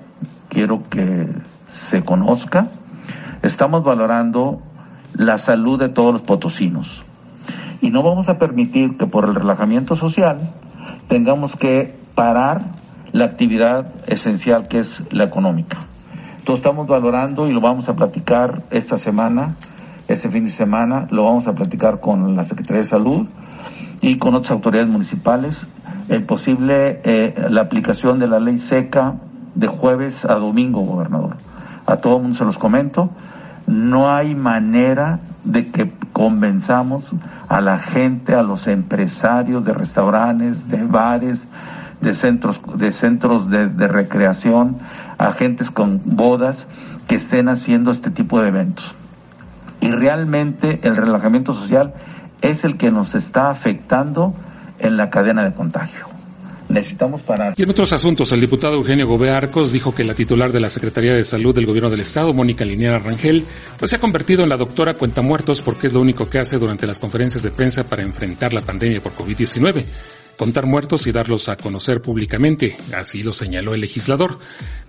quiero 0.48 0.82
que 0.90 1.28
se 1.66 2.04
conozca, 2.04 2.68
estamos 3.42 3.84
valorando 3.84 4.60
la 5.14 5.38
salud 5.38 5.78
de 5.78 5.88
todos 5.88 6.12
los 6.12 6.22
potosinos. 6.22 7.02
Y 7.80 7.90
no 7.90 8.02
vamos 8.02 8.28
a 8.28 8.38
permitir 8.38 8.98
que 8.98 9.06
por 9.06 9.24
el 9.24 9.34
relajamiento 9.34 9.96
social 9.96 10.40
tengamos 11.08 11.56
que 11.56 11.96
parar 12.14 12.62
la 13.12 13.24
actividad 13.24 13.92
esencial 14.06 14.68
que 14.68 14.80
es 14.80 15.02
la 15.10 15.24
económica 15.24 15.78
estamos 16.49 16.87
valorando 16.87 17.49
y 17.49 17.52
lo 17.52 17.61
vamos 17.61 17.88
a 17.88 17.94
platicar 17.94 18.62
esta 18.70 18.99
semana, 18.99 19.56
este 20.09 20.28
fin 20.28 20.44
de 20.44 20.50
semana, 20.50 21.06
lo 21.11 21.25
vamos 21.25 21.47
a 21.47 21.54
platicar 21.54 22.00
con 22.00 22.35
la 22.35 22.44
Secretaría 22.44 22.80
de 22.80 22.87
Salud 22.87 23.26
y 24.00 24.18
con 24.18 24.35
otras 24.35 24.50
autoridades 24.50 24.90
municipales, 24.90 25.68
el 26.09 26.25
posible, 26.25 27.00
eh, 27.04 27.47
la 27.50 27.61
aplicación 27.62 28.18
de 28.18 28.26
la 28.26 28.40
ley 28.40 28.59
seca 28.59 29.14
de 29.54 29.68
jueves 29.68 30.25
a 30.25 30.35
domingo, 30.35 30.80
gobernador. 30.80 31.37
A 31.87 31.97
todo 31.97 32.16
el 32.16 32.23
mundo 32.23 32.38
se 32.38 32.44
los 32.44 32.59
comento, 32.59 33.11
no 33.66 34.11
hay 34.11 34.35
manera 34.35 35.20
de 35.44 35.70
que 35.70 35.92
convenzamos 36.12 37.04
a 37.49 37.61
la 37.61 37.78
gente, 37.78 38.35
a 38.35 38.42
los 38.42 38.66
empresarios 38.66 39.64
de 39.64 39.73
restaurantes, 39.73 40.68
de 40.68 40.85
bares, 40.85 41.49
de 42.00 42.14
centros, 42.14 42.61
de 42.76 42.92
centros 42.92 43.49
de 43.49 43.88
recreación, 43.88 44.78
agentes 45.20 45.70
con 45.70 46.00
bodas 46.04 46.66
que 47.06 47.16
estén 47.16 47.48
haciendo 47.48 47.90
este 47.90 48.10
tipo 48.10 48.40
de 48.40 48.48
eventos. 48.48 48.94
Y 49.80 49.90
realmente 49.90 50.80
el 50.82 50.96
relajamiento 50.96 51.54
social 51.54 51.94
es 52.40 52.64
el 52.64 52.76
que 52.76 52.90
nos 52.90 53.14
está 53.14 53.50
afectando 53.50 54.34
en 54.78 54.96
la 54.96 55.10
cadena 55.10 55.44
de 55.44 55.54
contagio. 55.54 56.06
Necesitamos 56.68 57.22
parar. 57.22 57.54
Y 57.56 57.62
en 57.64 57.70
otros 57.70 57.92
asuntos, 57.92 58.30
el 58.30 58.40
diputado 58.40 58.74
Eugenio 58.74 59.08
Gobea 59.08 59.36
Arcos 59.36 59.72
dijo 59.72 59.92
que 59.92 60.04
la 60.04 60.14
titular 60.14 60.52
de 60.52 60.60
la 60.60 60.70
Secretaría 60.70 61.14
de 61.14 61.24
Salud 61.24 61.54
del 61.54 61.66
Gobierno 61.66 61.90
del 61.90 62.00
Estado, 62.00 62.32
Mónica 62.32 62.64
Liniera 62.64 63.00
Rangel, 63.00 63.44
pues 63.76 63.90
se 63.90 63.96
ha 63.96 64.00
convertido 64.00 64.44
en 64.44 64.48
la 64.48 64.56
doctora 64.56 64.94
cuentamuertos 64.94 65.62
porque 65.62 65.88
es 65.88 65.92
lo 65.92 66.00
único 66.00 66.30
que 66.30 66.38
hace 66.38 66.58
durante 66.58 66.86
las 66.86 67.00
conferencias 67.00 67.42
de 67.42 67.50
prensa 67.50 67.84
para 67.84 68.02
enfrentar 68.02 68.52
la 68.52 68.60
pandemia 68.60 69.02
por 69.02 69.14
COVID-19 69.14 69.84
contar 70.40 70.64
muertos 70.64 71.06
y 71.06 71.12
darlos 71.12 71.50
a 71.50 71.59
conocer 71.59 72.00
públicamente, 72.00 72.75
así 72.97 73.23
lo 73.23 73.35
señaló 73.35 73.75
el 73.75 73.82
legislador. 73.82 74.38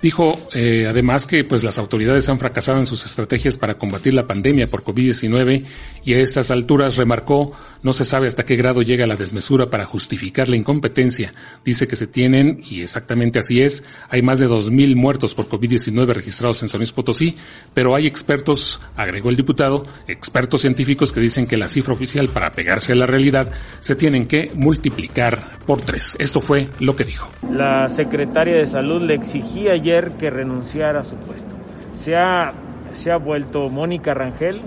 Dijo 0.01 0.39
eh, 0.53 0.87
además 0.89 1.27
que 1.27 1.43
pues 1.43 1.61
las 1.61 1.77
autoridades 1.77 2.29
han 2.29 2.39
fracasado 2.39 2.79
en 2.79 2.85
sus 2.85 3.05
estrategias 3.05 3.57
para 3.57 3.77
combatir 3.77 4.13
la 4.13 4.25
pandemia 4.25 4.69
por 4.69 4.85
COVID-19 4.85 5.65
y 6.05 6.13
a 6.13 6.19
estas 6.19 6.51
alturas 6.51 6.95
remarcó 6.95 7.51
no 7.83 7.91
se 7.91 8.05
sabe 8.05 8.27
hasta 8.27 8.45
qué 8.45 8.55
grado 8.55 8.81
llega 8.81 9.05
la 9.07 9.17
desmesura 9.17 9.69
para 9.69 9.85
justificar 9.85 10.47
la 10.47 10.55
incompetencia. 10.55 11.33
Dice 11.65 11.85
que 11.85 11.97
se 11.97 12.07
tienen, 12.07 12.63
y 12.69 12.83
exactamente 12.83 13.39
así 13.39 13.61
es, 13.61 13.83
hay 14.07 14.21
más 14.21 14.39
de 14.39 14.47
2.000 14.47 14.95
muertos 14.95 15.35
por 15.35 15.49
COVID-19 15.49 16.13
registrados 16.13 16.61
en 16.61 16.69
San 16.69 16.79
Luis 16.79 16.93
Potosí, 16.93 17.35
pero 17.73 17.95
hay 17.95 18.07
expertos, 18.07 18.79
agregó 18.95 19.29
el 19.29 19.35
diputado, 19.35 19.85
expertos 20.07 20.61
científicos 20.61 21.11
que 21.11 21.19
dicen 21.19 21.47
que 21.47 21.57
la 21.57 21.69
cifra 21.69 21.93
oficial 21.93 22.29
para 22.29 22.53
pegarse 22.53 22.93
a 22.93 22.95
la 22.95 23.05
realidad 23.05 23.51
se 23.79 23.95
tienen 23.95 24.27
que 24.27 24.51
multiplicar 24.53 25.40
por 25.65 25.81
tres. 25.81 26.15
Esto 26.19 26.41
fue 26.41 26.67
lo 26.79 26.95
que 26.95 27.03
dijo. 27.03 27.27
La 27.49 27.89
secretaria 27.89 28.55
de 28.55 28.65
Salud 28.65 29.01
le 29.01 29.15
exigía 29.15 29.73
ayer 29.73 30.11
que 30.11 30.29
renunciara 30.29 31.01
a 31.01 31.03
su 31.03 31.15
puesto. 31.15 31.55
Se 31.93 32.15
ha, 32.15 32.53
se 32.91 33.11
ha 33.11 33.17
vuelto 33.17 33.69
Mónica 33.69 34.13
Rangel, 34.13 34.61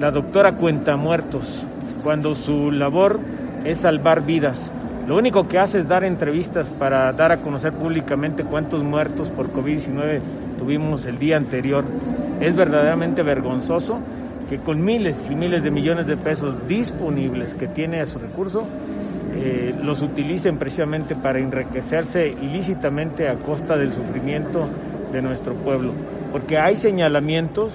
la 0.00 0.10
doctora 0.10 0.56
cuenta 0.56 0.96
muertos, 0.96 1.44
cuando 2.02 2.34
su 2.34 2.70
labor 2.70 3.20
es 3.64 3.78
salvar 3.78 4.24
vidas. 4.24 4.72
Lo 5.06 5.16
único 5.16 5.48
que 5.48 5.58
hace 5.58 5.78
es 5.78 5.88
dar 5.88 6.04
entrevistas 6.04 6.70
para 6.70 7.12
dar 7.12 7.32
a 7.32 7.40
conocer 7.40 7.72
públicamente 7.72 8.44
cuántos 8.44 8.82
muertos 8.82 9.28
por 9.30 9.52
COVID-19 9.52 10.20
tuvimos 10.58 11.04
el 11.06 11.18
día 11.18 11.36
anterior. 11.36 11.84
Es 12.40 12.54
verdaderamente 12.54 13.22
vergonzoso 13.22 13.98
que 14.48 14.58
con 14.58 14.84
miles 14.84 15.28
y 15.30 15.36
miles 15.36 15.62
de 15.62 15.70
millones 15.70 16.06
de 16.06 16.16
pesos 16.16 16.66
disponibles 16.66 17.54
que 17.54 17.68
tiene 17.68 18.00
a 18.00 18.06
su 18.06 18.18
recurso, 18.18 18.64
eh, 19.42 19.74
los 19.82 20.02
utilicen 20.02 20.58
precisamente 20.58 21.16
para 21.16 21.38
enriquecerse 21.38 22.36
ilícitamente 22.42 23.28
a 23.28 23.36
costa 23.36 23.76
del 23.76 23.92
sufrimiento 23.92 24.68
de 25.12 25.22
nuestro 25.22 25.54
pueblo. 25.54 25.92
Porque 26.30 26.58
hay 26.58 26.76
señalamientos 26.76 27.72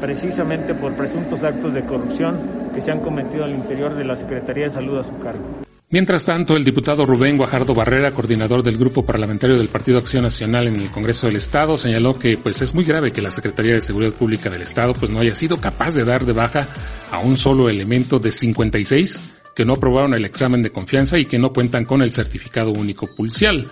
precisamente 0.00 0.74
por 0.74 0.96
presuntos 0.96 1.42
actos 1.44 1.72
de 1.72 1.84
corrupción 1.84 2.36
que 2.74 2.80
se 2.80 2.90
han 2.90 3.00
cometido 3.00 3.44
al 3.44 3.52
interior 3.52 3.94
de 3.94 4.04
la 4.04 4.16
Secretaría 4.16 4.64
de 4.64 4.70
Salud 4.70 4.98
a 4.98 5.04
su 5.04 5.16
cargo. 5.18 5.64
Mientras 5.90 6.24
tanto, 6.24 6.56
el 6.56 6.64
diputado 6.64 7.06
Rubén 7.06 7.36
Guajardo 7.36 7.72
Barrera, 7.72 8.10
coordinador 8.10 8.64
del 8.64 8.76
grupo 8.76 9.06
parlamentario 9.06 9.56
del 9.56 9.68
Partido 9.68 9.98
Acción 9.98 10.24
Nacional 10.24 10.66
en 10.66 10.76
el 10.76 10.90
Congreso 10.90 11.28
del 11.28 11.36
Estado, 11.36 11.76
señaló 11.76 12.18
que 12.18 12.36
pues 12.36 12.60
es 12.62 12.74
muy 12.74 12.84
grave 12.84 13.12
que 13.12 13.22
la 13.22 13.30
Secretaría 13.30 13.74
de 13.74 13.80
Seguridad 13.80 14.12
Pública 14.12 14.50
del 14.50 14.62
Estado 14.62 14.92
pues 14.94 15.12
no 15.12 15.20
haya 15.20 15.36
sido 15.36 15.60
capaz 15.60 15.94
de 15.94 16.04
dar 16.04 16.24
de 16.24 16.32
baja 16.32 16.66
a 17.12 17.20
un 17.20 17.36
solo 17.36 17.68
elemento 17.68 18.18
de 18.18 18.32
56 18.32 19.33
que 19.54 19.64
no 19.64 19.74
aprobaron 19.74 20.14
el 20.14 20.24
examen 20.24 20.62
de 20.62 20.70
confianza 20.70 21.18
y 21.18 21.26
que 21.26 21.38
no 21.38 21.52
cuentan 21.52 21.84
con 21.84 22.02
el 22.02 22.10
certificado 22.10 22.72
único 22.72 23.06
pulsial. 23.06 23.68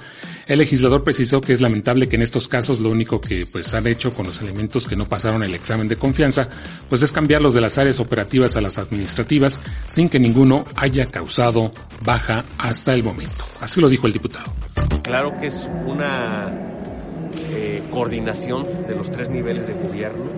El 0.47 0.59
legislador 0.59 1.05
precisó 1.05 1.41
que 1.41 1.53
es 1.53 1.61
lamentable 1.61 2.09
que 2.09 2.17
en 2.17 2.23
estos 2.23 2.49
casos 2.49 2.81
lo 2.81 2.91
único 2.91 3.21
que 3.21 3.47
pues 3.47 3.73
han 3.75 3.87
hecho 3.87 4.13
con 4.13 4.27
los 4.27 4.41
elementos 4.41 4.87
que 4.87 4.97
no 4.97 5.09
pasaron 5.09 5.43
el 5.43 5.55
examen 5.55 5.89
de 5.89 5.97
confianza, 5.97 6.49
pues 6.89 7.03
es 7.03 7.13
cambiarlos 7.13 7.55
de 7.55 7.61
las 7.61 7.79
áreas 7.79 8.01
operativas 8.01 8.57
a 8.57 8.61
las 8.61 8.79
administrativas 8.79 9.61
sin 9.89 10.09
que 10.09 10.19
ninguno 10.19 10.65
haya 10.75 11.07
causado 11.07 11.73
baja 12.03 12.45
hasta 12.59 12.95
el 12.95 13.03
momento. 13.03 13.45
Así 13.61 13.81
lo 13.81 13.89
dijo 13.89 14.07
el 14.07 14.13
diputado. 14.13 14.53
Claro 15.03 15.33
que 15.41 15.47
es 15.47 15.69
una 15.87 16.51
eh, 17.51 17.83
coordinación 17.91 18.65
de 18.87 18.95
los 18.95 19.11
tres 19.11 19.31
niveles 19.31 19.67
de 19.67 19.75
gobierno. 19.75 20.31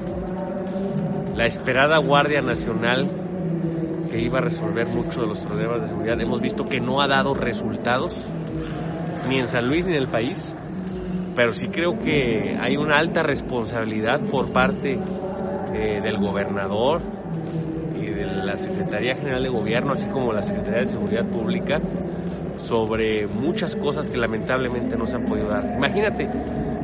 La 1.35 1.47
esperada 1.47 1.99
Guardia 1.99 2.43
Nacional 2.43 3.24
que 4.15 4.21
iba 4.21 4.39
a 4.39 4.43
resolver 4.43 4.87
muchos 4.87 5.23
de 5.23 5.27
los 5.27 5.41
problemas 5.41 5.81
de 5.81 5.89
seguridad, 5.89 6.21
hemos 6.21 6.41
visto 6.41 6.65
que 6.67 6.81
no 6.81 7.03
ha 7.03 7.09
dado 7.09 7.35
resultados, 7.35 8.13
ni 9.29 9.41
en 9.41 9.49
San 9.49 9.67
Luis 9.67 9.87
ni 9.87 9.95
en 9.95 9.99
el 9.99 10.07
país, 10.07 10.55
pero 11.35 11.53
sí 11.53 11.67
creo 11.67 11.99
que 11.99 12.57
hay 12.61 12.77
una 12.77 12.99
alta 12.99 13.25
responsabilidad 13.25 14.21
por 14.21 14.53
parte 14.53 15.01
eh, 15.75 16.01
del 16.01 16.19
gobernador 16.19 17.03
y 18.01 18.07
de 18.07 18.27
la 18.27 18.57
Secretaría 18.57 19.17
General 19.17 19.43
de 19.43 19.49
Gobierno, 19.49 19.95
así 19.95 20.05
como 20.05 20.33
la 20.33 20.43
Secretaría 20.43 20.83
de 20.83 20.87
Seguridad 20.87 21.27
Pública, 21.27 21.81
sobre 22.57 23.27
muchas 23.27 23.75
cosas 23.75 24.07
que 24.07 24.17
lamentablemente 24.17 24.97
no 24.97 25.09
se 25.09 25.17
han 25.17 25.25
podido 25.25 25.49
dar. 25.49 25.73
Imagínate, 25.77 26.29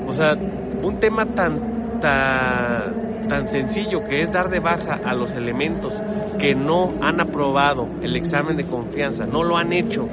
o 0.05 0.13
sea, 0.13 0.37
un 0.83 0.99
tema 0.99 1.27
tan, 1.27 2.01
tan, 2.01 3.10
tan 3.31 3.47
sencillo 3.47 4.05
que 4.05 4.23
es 4.23 4.33
dar 4.33 4.51
de 4.51 4.59
baja 4.59 4.99
a 5.05 5.15
los 5.15 5.31
elementos 5.35 5.95
que 6.41 6.57
no 6.57 6.93
han 7.01 7.21
aprobado 7.21 7.87
el 8.03 8.17
examen 8.17 8.57
de 8.57 8.65
confianza, 8.65 9.25
no 9.25 9.45
lo 9.45 9.57
han 9.57 9.73
hecho 9.73 10.09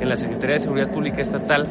en 0.00 0.08
la 0.08 0.16
Secretaría 0.16 0.54
de 0.54 0.62
Seguridad 0.62 0.90
Pública 0.90 1.20
Estatal, 1.20 1.66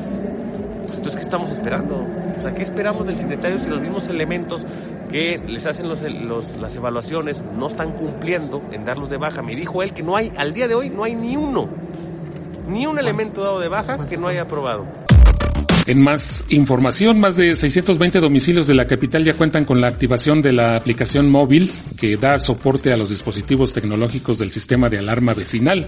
pues 0.85 0.97
entonces 0.97 1.15
¿qué 1.15 1.21
estamos 1.21 1.49
esperando? 1.49 2.05
O 2.37 2.41
sea, 2.43 2.53
¿qué 2.53 2.61
esperamos 2.61 3.07
del 3.07 3.17
secretario 3.17 3.57
si 3.57 3.67
los 3.67 3.81
mismos 3.81 4.09
elementos 4.09 4.63
que 5.09 5.39
les 5.39 5.65
hacen 5.65 5.89
los, 5.89 6.03
las 6.57 6.75
evaluaciones 6.75 7.43
no 7.57 7.65
están 7.65 7.93
cumpliendo 7.93 8.61
en 8.71 8.85
darlos 8.85 9.09
de 9.09 9.17
baja? 9.17 9.41
Me 9.41 9.55
dijo 9.55 9.81
él 9.81 9.93
que 9.93 10.03
no 10.03 10.15
hay, 10.15 10.31
al 10.37 10.53
día 10.53 10.67
de 10.67 10.75
hoy 10.75 10.91
no 10.91 11.03
hay 11.03 11.15
ni 11.15 11.35
uno, 11.35 11.67
ni 12.69 12.85
un 12.85 12.99
elemento 12.99 13.41
dado 13.41 13.59
de 13.59 13.69
baja 13.69 14.05
que 14.07 14.17
no 14.17 14.27
haya 14.27 14.43
aprobado. 14.43 14.85
En 15.87 16.01
más 16.01 16.45
información, 16.49 17.19
más 17.19 17.37
de 17.37 17.55
620 17.55 18.19
domicilios 18.19 18.67
de 18.67 18.75
la 18.75 18.85
capital 18.85 19.23
ya 19.23 19.33
cuentan 19.33 19.65
con 19.65 19.81
la 19.81 19.87
activación 19.87 20.41
de 20.41 20.53
la 20.53 20.75
aplicación 20.75 21.29
móvil 21.29 21.71
que 21.97 22.17
da 22.17 22.37
soporte 22.39 22.93
a 22.93 22.97
los 22.97 23.09
dispositivos 23.09 23.73
tecnológicos 23.73 24.37
del 24.37 24.51
sistema 24.51 24.89
de 24.89 24.99
alarma 24.99 25.33
vecinal 25.33 25.87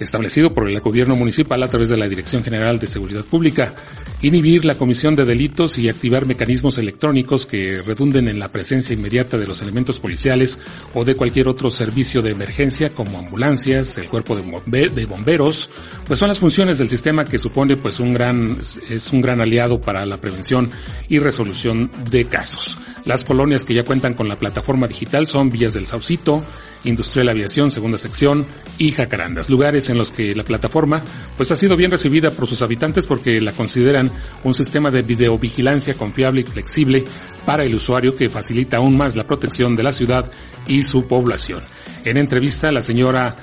establecido 0.00 0.54
por 0.54 0.68
el 0.68 0.80
gobierno 0.80 1.16
municipal 1.16 1.62
a 1.62 1.68
través 1.68 1.88
de 1.88 1.96
la 1.96 2.08
Dirección 2.08 2.44
General 2.44 2.78
de 2.78 2.86
Seguridad 2.86 3.24
Pública, 3.24 3.74
inhibir 4.22 4.64
la 4.64 4.74
comisión 4.74 5.14
de 5.14 5.24
delitos 5.24 5.78
y 5.78 5.88
activar 5.88 6.26
mecanismos 6.26 6.78
electrónicos 6.78 7.46
que 7.46 7.82
redunden 7.82 8.28
en 8.28 8.38
la 8.38 8.50
presencia 8.50 8.94
inmediata 8.94 9.38
de 9.38 9.46
los 9.46 9.62
elementos 9.62 10.00
policiales 10.00 10.58
o 10.94 11.04
de 11.04 11.14
cualquier 11.14 11.48
otro 11.48 11.70
servicio 11.70 12.20
de 12.22 12.30
emergencia 12.30 12.90
como 12.90 13.18
ambulancias, 13.18 13.96
el 13.98 14.08
cuerpo 14.08 14.36
de, 14.36 15.06
bomberos, 15.06 15.70
pues 16.06 16.18
son 16.18 16.28
las 16.28 16.38
funciones 16.38 16.78
del 16.78 16.88
sistema 16.88 17.24
que 17.24 17.38
supone 17.38 17.76
pues 17.76 18.00
un 18.00 18.14
gran 18.14 18.58
es 18.88 19.12
un 19.12 19.20
gran 19.20 19.40
aliado 19.40 19.80
para 19.80 20.04
la 20.04 20.20
prevención 20.20 20.70
y 21.08 21.18
resolución 21.18 21.90
de 22.10 22.24
casos. 22.24 22.78
Las 23.04 23.24
colonias 23.24 23.64
que 23.64 23.74
ya 23.74 23.84
cuentan 23.84 24.14
con 24.14 24.28
la 24.28 24.38
plataforma 24.38 24.86
digital 24.86 25.26
son 25.26 25.48
Villas 25.48 25.74
del 25.74 25.86
Saucito, 25.86 26.44
Industrial 26.84 27.28
Aviación, 27.28 27.70
segunda 27.70 27.96
sección 27.98 28.46
y 28.76 28.92
Jacarandas, 28.92 29.48
lugares 29.48 29.88
en 29.88 29.98
los 29.98 30.10
que 30.10 30.34
la 30.34 30.44
plataforma 30.44 31.02
pues 31.36 31.50
ha 31.50 31.56
sido 31.56 31.76
bien 31.76 31.90
recibida 31.90 32.30
por 32.30 32.46
sus 32.46 32.62
habitantes 32.62 33.06
porque 33.06 33.40
la 33.40 33.52
consideran 33.52 34.07
un 34.44 34.54
sistema 34.54 34.90
de 34.90 35.02
videovigilancia 35.02 35.94
confiable 35.94 36.42
y 36.42 36.44
flexible 36.44 37.04
para 37.44 37.64
el 37.64 37.74
usuario 37.74 38.14
que 38.14 38.28
facilita 38.28 38.78
aún 38.78 38.96
más 38.96 39.16
la 39.16 39.26
protección 39.26 39.74
de 39.76 39.82
la 39.82 39.92
ciudad 39.92 40.30
y 40.66 40.82
su 40.82 41.06
población. 41.06 41.62
En 42.04 42.16
entrevista, 42.16 42.70
la 42.72 42.82
señora 42.82 43.34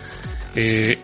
eh, 0.55 0.97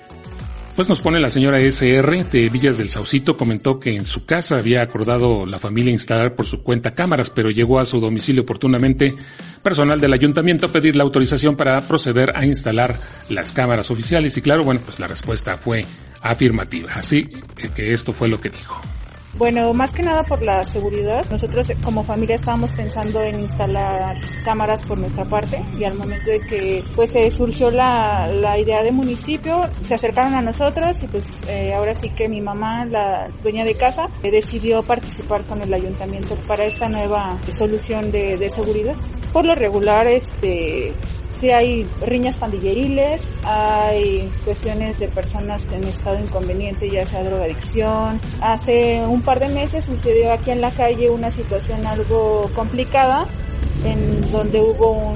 pues 0.75 0.87
nos 0.87 1.01
pone 1.01 1.19
la 1.19 1.29
señora 1.29 1.59
SR 1.59 2.23
de 2.23 2.49
Villas 2.49 2.77
del 2.77 2.89
Saucito, 2.89 3.35
comentó 3.35 3.79
que 3.79 3.95
en 3.95 4.05
su 4.05 4.25
casa 4.25 4.57
había 4.57 4.81
acordado 4.81 5.45
la 5.45 5.59
familia 5.59 5.91
instalar 5.91 6.33
por 6.33 6.45
su 6.45 6.63
cuenta 6.63 6.93
cámaras, 6.93 7.29
pero 7.29 7.49
llegó 7.49 7.79
a 7.79 7.85
su 7.85 7.99
domicilio 7.99 8.43
oportunamente 8.43 9.13
personal 9.61 9.99
del 9.99 10.13
ayuntamiento 10.13 10.67
a 10.67 10.71
pedir 10.71 10.95
la 10.95 11.03
autorización 11.03 11.57
para 11.57 11.79
proceder 11.81 12.31
a 12.35 12.45
instalar 12.45 12.99
las 13.29 13.51
cámaras 13.51 13.91
oficiales 13.91 14.37
y 14.37 14.41
claro, 14.41 14.63
bueno, 14.63 14.81
pues 14.83 14.99
la 14.99 15.07
respuesta 15.07 15.57
fue 15.57 15.85
afirmativa. 16.21 16.93
Así 16.93 17.29
que 17.75 17.91
esto 17.91 18.13
fue 18.13 18.29
lo 18.29 18.39
que 18.39 18.49
dijo. 18.49 18.81
Bueno, 19.37 19.73
más 19.73 19.91
que 19.91 20.03
nada 20.03 20.23
por 20.23 20.41
la 20.41 20.63
seguridad. 20.65 21.25
Nosotros 21.31 21.69
eh, 21.69 21.77
como 21.83 22.03
familia 22.03 22.35
estábamos 22.35 22.73
pensando 22.73 23.21
en 23.21 23.41
instalar 23.41 24.15
cámaras 24.43 24.85
por 24.85 24.97
nuestra 24.97 25.23
parte 25.25 25.63
y 25.79 25.83
al 25.85 25.93
momento 25.95 26.29
de 26.29 26.39
que 26.39 26.83
pues 26.95 27.11
surgió 27.33 27.71
la, 27.71 28.27
la 28.27 28.59
idea 28.59 28.83
de 28.83 28.91
municipio, 28.91 29.65
se 29.83 29.95
acercaron 29.95 30.35
a 30.35 30.41
nosotros 30.41 31.01
y 31.03 31.07
pues 31.07 31.25
eh, 31.47 31.73
ahora 31.73 31.95
sí 31.95 32.09
que 32.09 32.27
mi 32.27 32.41
mamá, 32.41 32.85
la 32.85 33.29
dueña 33.41 33.63
de 33.63 33.75
casa, 33.75 34.09
eh, 34.21 34.31
decidió 34.31 34.83
participar 34.83 35.43
con 35.43 35.61
el 35.61 35.73
ayuntamiento 35.73 36.35
para 36.45 36.65
esta 36.65 36.89
nueva 36.89 37.37
solución 37.57 38.11
de, 38.11 38.37
de 38.37 38.49
seguridad. 38.49 38.95
Por 39.31 39.45
lo 39.45 39.55
regular, 39.55 40.07
este, 40.07 40.93
sí 41.41 41.49
hay 41.49 41.89
riñas 42.05 42.37
pandilleriles, 42.37 43.23
hay 43.43 44.29
cuestiones 44.45 44.99
de 44.99 45.07
personas 45.07 45.63
en 45.73 45.85
estado 45.85 46.19
inconveniente, 46.19 46.87
ya 46.87 47.03
sea 47.05 47.23
drogadicción. 47.23 48.19
Hace 48.41 49.03
un 49.03 49.23
par 49.23 49.39
de 49.39 49.49
meses 49.49 49.85
sucedió 49.85 50.31
aquí 50.31 50.51
en 50.51 50.61
la 50.61 50.69
calle 50.71 51.09
una 51.09 51.31
situación 51.31 51.85
algo 51.87 52.47
complicada 52.53 53.25
en 53.83 54.29
donde 54.31 54.61
hubo 54.61 55.13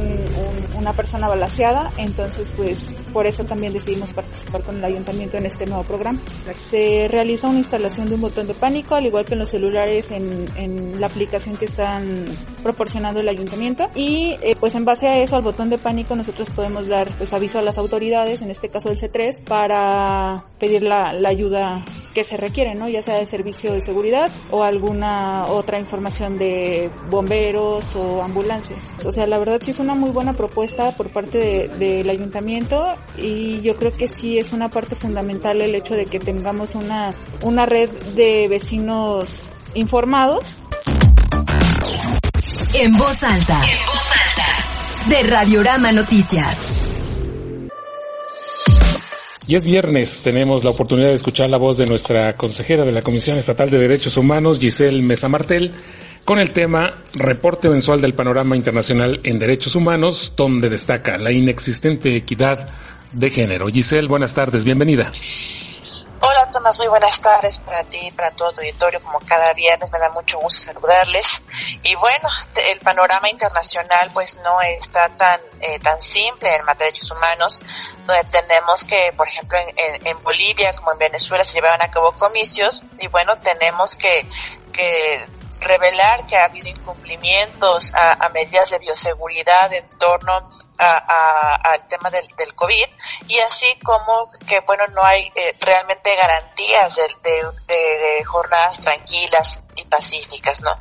una 0.85 0.93
persona 0.93 1.27
balaseada, 1.27 1.91
entonces 1.97 2.51
pues 2.55 2.77
por 3.11 3.25
eso 3.25 3.43
también 3.43 3.73
decidimos 3.73 4.13
participar 4.13 4.61
con 4.61 4.77
el 4.77 4.83
ayuntamiento 4.83 5.35
en 5.35 5.47
este 5.47 5.65
nuevo 5.65 5.83
programa. 5.83 6.19
Se 6.55 7.07
realiza 7.09 7.47
una 7.47 7.57
instalación 7.57 8.05
de 8.05 8.13
un 8.13 8.21
botón 8.21 8.45
de 8.45 8.53
pánico, 8.53 8.93
al 8.93 9.07
igual 9.07 9.25
que 9.25 9.33
en 9.33 9.39
los 9.39 9.49
celulares 9.49 10.11
en, 10.11 10.45
en 10.55 11.01
la 11.01 11.07
aplicación 11.07 11.57
que 11.57 11.65
están 11.65 12.25
proporcionando 12.61 13.19
el 13.19 13.27
ayuntamiento 13.27 13.89
y 13.95 14.35
eh, 14.43 14.55
pues 14.59 14.75
en 14.75 14.85
base 14.85 15.07
a 15.07 15.17
eso 15.17 15.35
al 15.35 15.41
botón 15.41 15.71
de 15.71 15.79
pánico 15.79 16.15
nosotros 16.15 16.51
podemos 16.51 16.87
dar 16.87 17.09
pues 17.17 17.33
aviso 17.33 17.57
a 17.57 17.63
las 17.63 17.79
autoridades, 17.79 18.43
en 18.43 18.51
este 18.51 18.69
caso 18.69 18.91
el 18.91 18.99
C3, 18.99 19.43
para 19.43 20.45
pedir 20.59 20.83
la, 20.83 21.13
la 21.13 21.29
ayuda 21.29 21.83
que 22.13 22.23
se 22.23 22.37
requiere, 22.37 22.75
¿no? 22.75 22.87
Ya 22.87 23.01
sea 23.01 23.15
de 23.15 23.25
servicio 23.25 23.73
de 23.73 23.81
seguridad 23.81 24.31
o 24.51 24.63
alguna 24.63 25.47
otra 25.47 25.79
información 25.79 26.37
de 26.37 26.91
bomberos 27.09 27.95
o 27.95 28.21
ambulancias. 28.21 28.83
O 29.03 29.11
sea, 29.11 29.25
la 29.25 29.39
verdad 29.39 29.59
sí 29.63 29.71
es 29.71 29.79
una 29.79 29.95
muy 29.95 30.11
buena 30.11 30.33
propuesta 30.33 30.74
por 30.75 31.09
parte 31.09 31.69
del 31.79 32.09
ayuntamiento 32.09 32.95
y 33.17 33.61
yo 33.61 33.75
creo 33.75 33.91
que 33.91 34.07
sí 34.07 34.38
es 34.38 34.51
una 34.51 34.69
parte 34.69 34.95
fundamental 34.95 35.61
el 35.61 35.73
hecho 35.73 35.95
de 35.95 36.05
que 36.05 36.19
tengamos 36.19 36.75
una, 36.75 37.13
una 37.43 37.65
red 37.65 37.89
de 38.15 38.47
vecinos 38.47 39.43
informados. 39.73 40.57
En 42.73 42.91
voz 42.93 43.23
alta. 43.23 43.61
En 43.63 43.85
voz 43.85 44.11
alta. 44.27 45.09
De 45.09 45.23
Radiorama 45.23 45.91
Noticias. 45.93 46.73
Y 49.47 49.55
es 49.55 49.63
viernes, 49.63 50.21
tenemos 50.23 50.63
la 50.63 50.71
oportunidad 50.71 51.09
de 51.09 51.13
escuchar 51.13 51.49
la 51.49 51.57
voz 51.57 51.77
de 51.77 51.85
nuestra 51.85 52.35
consejera 52.35 52.83
de 52.83 52.91
la 52.91 53.03
Comisión 53.03 53.38
Estatal 53.38 53.69
de 53.69 53.77
Derechos 53.77 54.17
Humanos, 54.17 54.59
Giselle 54.59 55.03
Mesa 55.03 55.29
Martel, 55.29 55.71
con 56.25 56.39
el 56.39 56.51
tema 56.51 56.91
Reporte 57.13 57.69
mensual 57.69 58.01
del 58.01 58.15
panorama 58.15 58.55
internacional 58.55 59.21
en 59.23 59.38
derechos 59.38 59.75
humanos, 59.75 60.33
donde 60.35 60.69
destaca 60.69 61.17
la 61.17 61.31
inexistente 61.31 62.15
equidad 62.15 62.67
de 63.11 63.29
género. 63.29 63.67
Giselle, 63.67 64.07
buenas 64.07 64.33
tardes, 64.33 64.63
bienvenida. 64.63 65.11
Hola 66.21 66.49
Tomás, 66.49 66.79
muy 66.79 66.88
buenas 66.88 67.21
tardes 67.21 67.59
para 67.59 67.83
ti 67.83 68.11
para 68.15 68.31
todo 68.31 68.51
tu 68.51 68.61
auditorio. 68.61 68.99
Como 69.01 69.19
cada 69.19 69.53
viernes 69.53 69.91
me 69.91 69.99
da 69.99 70.09
mucho 70.09 70.39
gusto 70.39 70.73
saludarles. 70.73 71.43
Y 71.83 71.93
bueno, 71.95 72.27
el 72.71 72.79
panorama 72.79 73.29
internacional 73.29 74.09
pues 74.11 74.35
no 74.43 74.59
está 74.61 75.09
tan, 75.09 75.39
eh, 75.61 75.77
tan 75.77 76.01
simple 76.01 76.55
en 76.55 76.65
materia 76.65 76.91
de 76.91 76.93
derechos 76.93 77.11
humanos, 77.11 77.61
donde 78.07 78.23
tenemos 78.31 78.83
que, 78.85 79.13
por 79.15 79.27
ejemplo, 79.27 79.59
en, 79.59 80.07
en 80.07 80.23
Bolivia 80.23 80.73
como 80.73 80.93
en 80.93 80.97
Venezuela 80.97 81.43
se 81.43 81.59
llevaban 81.59 81.83
a 81.83 81.91
cabo 81.91 82.11
comicios 82.13 82.83
y 82.99 83.07
bueno, 83.09 83.38
tenemos 83.38 83.95
que, 83.95 84.27
que 84.71 85.23
revelar 85.59 86.25
que 86.25 86.37
ha 86.37 86.45
habido 86.45 86.67
incumplimientos 86.69 87.93
a, 87.93 88.29
medidas 88.29 88.69
de 88.69 88.79
bioseguridad 88.79 89.71
en 89.73 89.87
torno 89.97 90.49
al 90.77 91.87
tema 91.87 92.09
del, 92.09 92.27
del, 92.37 92.53
COVID 92.53 92.87
y 93.27 93.39
así 93.39 93.65
como 93.83 94.27
que 94.47 94.59
bueno 94.61 94.85
no 94.87 95.03
hay 95.03 95.31
eh, 95.35 95.55
realmente 95.61 96.15
garantías 96.15 96.95
de, 97.23 97.45
de, 97.67 98.23
jornadas 98.25 98.79
tranquilas 98.79 99.59
y 99.75 99.83
pacíficas, 99.85 100.61
¿no? 100.61 100.77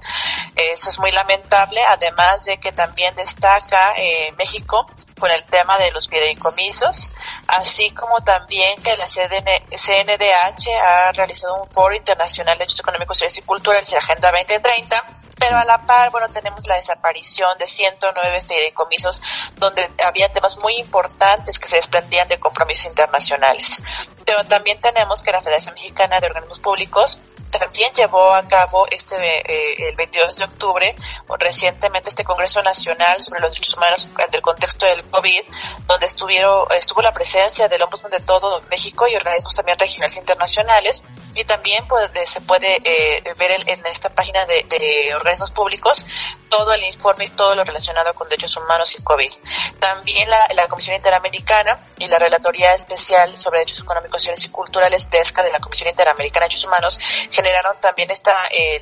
Eso 0.55 0.91
es 0.91 0.99
muy 1.01 1.11
lamentable, 1.11 1.81
además 1.89 2.45
de 2.45 2.59
que 2.59 2.73
también 2.73 3.15
destaca 3.17 3.95
eh, 3.97 4.33
México 4.37 4.87
con 5.19 5.31
el 5.31 5.45
tema 5.47 5.79
de 5.79 5.91
los 5.93 6.09
fideicomisos, 6.09 7.11
así 7.47 7.91
como 7.91 8.23
también 8.23 8.81
que 8.83 8.97
la 8.97 9.07
CNDH 9.07 10.69
ha 10.83 11.13
realizado 11.13 11.63
un 11.63 11.69
foro 11.69 11.95
internacional 11.95 12.59
de 12.59 12.65
hechos 12.65 12.81
económicos, 12.81 13.17
sociales 13.17 13.39
y 13.39 13.43
culturales 13.43 13.93
y 13.93 13.97
Agenda 13.97 14.31
2030, 14.31 15.05
pero 15.39 15.59
a 15.59 15.65
la 15.65 15.83
par, 15.83 16.11
bueno, 16.11 16.29
tenemos 16.31 16.67
la 16.67 16.77
desaparición 16.77 17.59
de 17.59 17.67
109 17.67 18.43
fideicomisos 18.43 19.21
donde 19.57 19.91
había 20.05 20.33
temas 20.33 20.59
muy 20.59 20.77
importantes 20.77 21.59
que 21.59 21.67
se 21.67 21.77
desprendían 21.77 22.29
de 22.29 22.39
compromisos 22.39 22.87
internacionales. 22.87 23.81
Pero 24.25 24.45
también 24.45 24.81
tenemos 24.81 25.23
que 25.23 25.33
la 25.33 25.43
Federación 25.43 25.75
Mexicana 25.75 26.21
de 26.21 26.29
Organismos 26.29 26.61
Públicos 26.61 27.21
también 27.59 27.93
llevó 27.93 28.35
a 28.35 28.47
cabo 28.47 28.87
este 28.91 29.17
eh, 29.17 29.89
el 29.89 29.97
22 29.97 30.37
de 30.37 30.45
octubre 30.45 30.97
recientemente 31.39 32.11
este 32.11 32.25
Congreso 32.25 32.63
Nacional 32.63 33.23
sobre 33.23 33.41
los 33.41 33.53
Derechos 33.53 33.77
Humanos 33.77 34.09
ante 34.23 34.37
el 34.37 34.43
contexto 34.43 34.87
del 34.87 35.05
COVID, 35.05 35.43
donde 35.87 36.07
estuvieron, 36.07 36.67
estuvo 36.77 37.03
la 37.03 37.13
presencia 37.13 37.69
del 37.69 37.83
Ombudsman 37.83 38.13
de 38.13 38.21
todo 38.21 38.63
México 38.71 39.07
y 39.09 39.15
organismos 39.17 39.55
también 39.55 39.79
regionales 39.79 40.17
internacionales. 40.17 41.05
Y 41.35 41.45
también 41.45 41.87
pues, 41.87 42.11
se 42.29 42.41
puede 42.41 42.81
eh, 42.85 43.23
ver 43.37 43.51
en 43.67 43.87
esta 43.87 44.09
página 44.09 44.45
de, 44.47 44.65
de, 44.69 45.15
organismos 45.15 45.51
públicos 45.51 46.07
todo 46.49 46.73
el 46.73 46.83
informe 46.85 47.27
y 47.27 47.31
todo 47.31 47.55
lo 47.55 47.65
relacionado 47.65 48.15
con 48.15 48.29
derechos 48.29 48.57
humanos 48.57 48.95
y 48.99 49.03
COVID. 49.03 49.33
También 49.79 50.31
la, 50.31 50.49
la 50.55 50.69
Comisión 50.69 50.97
Interamericana 50.97 51.79
y 51.99 52.07
la 52.07 52.19
Relatoría 52.19 52.75
Especial 52.75 53.37
sobre 53.37 53.59
Derechos 53.59 53.81
Económicos, 53.81 54.21
Sociales 54.21 54.45
y 54.45 54.49
Culturales, 54.51 55.11
DESCA, 55.11 55.43
de 55.43 55.53
la 55.53 55.59
Comisión 55.59 55.91
Interamericana 55.91 56.45
de 56.45 56.49
Derechos 56.49 56.67
Humanos, 56.67 57.01
generaron 57.31 57.77
también 57.81 58.11
este 58.11 58.31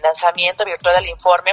lanzamiento 0.02 0.64
virtual 0.64 0.96
del 0.96 1.08
informe 1.08 1.52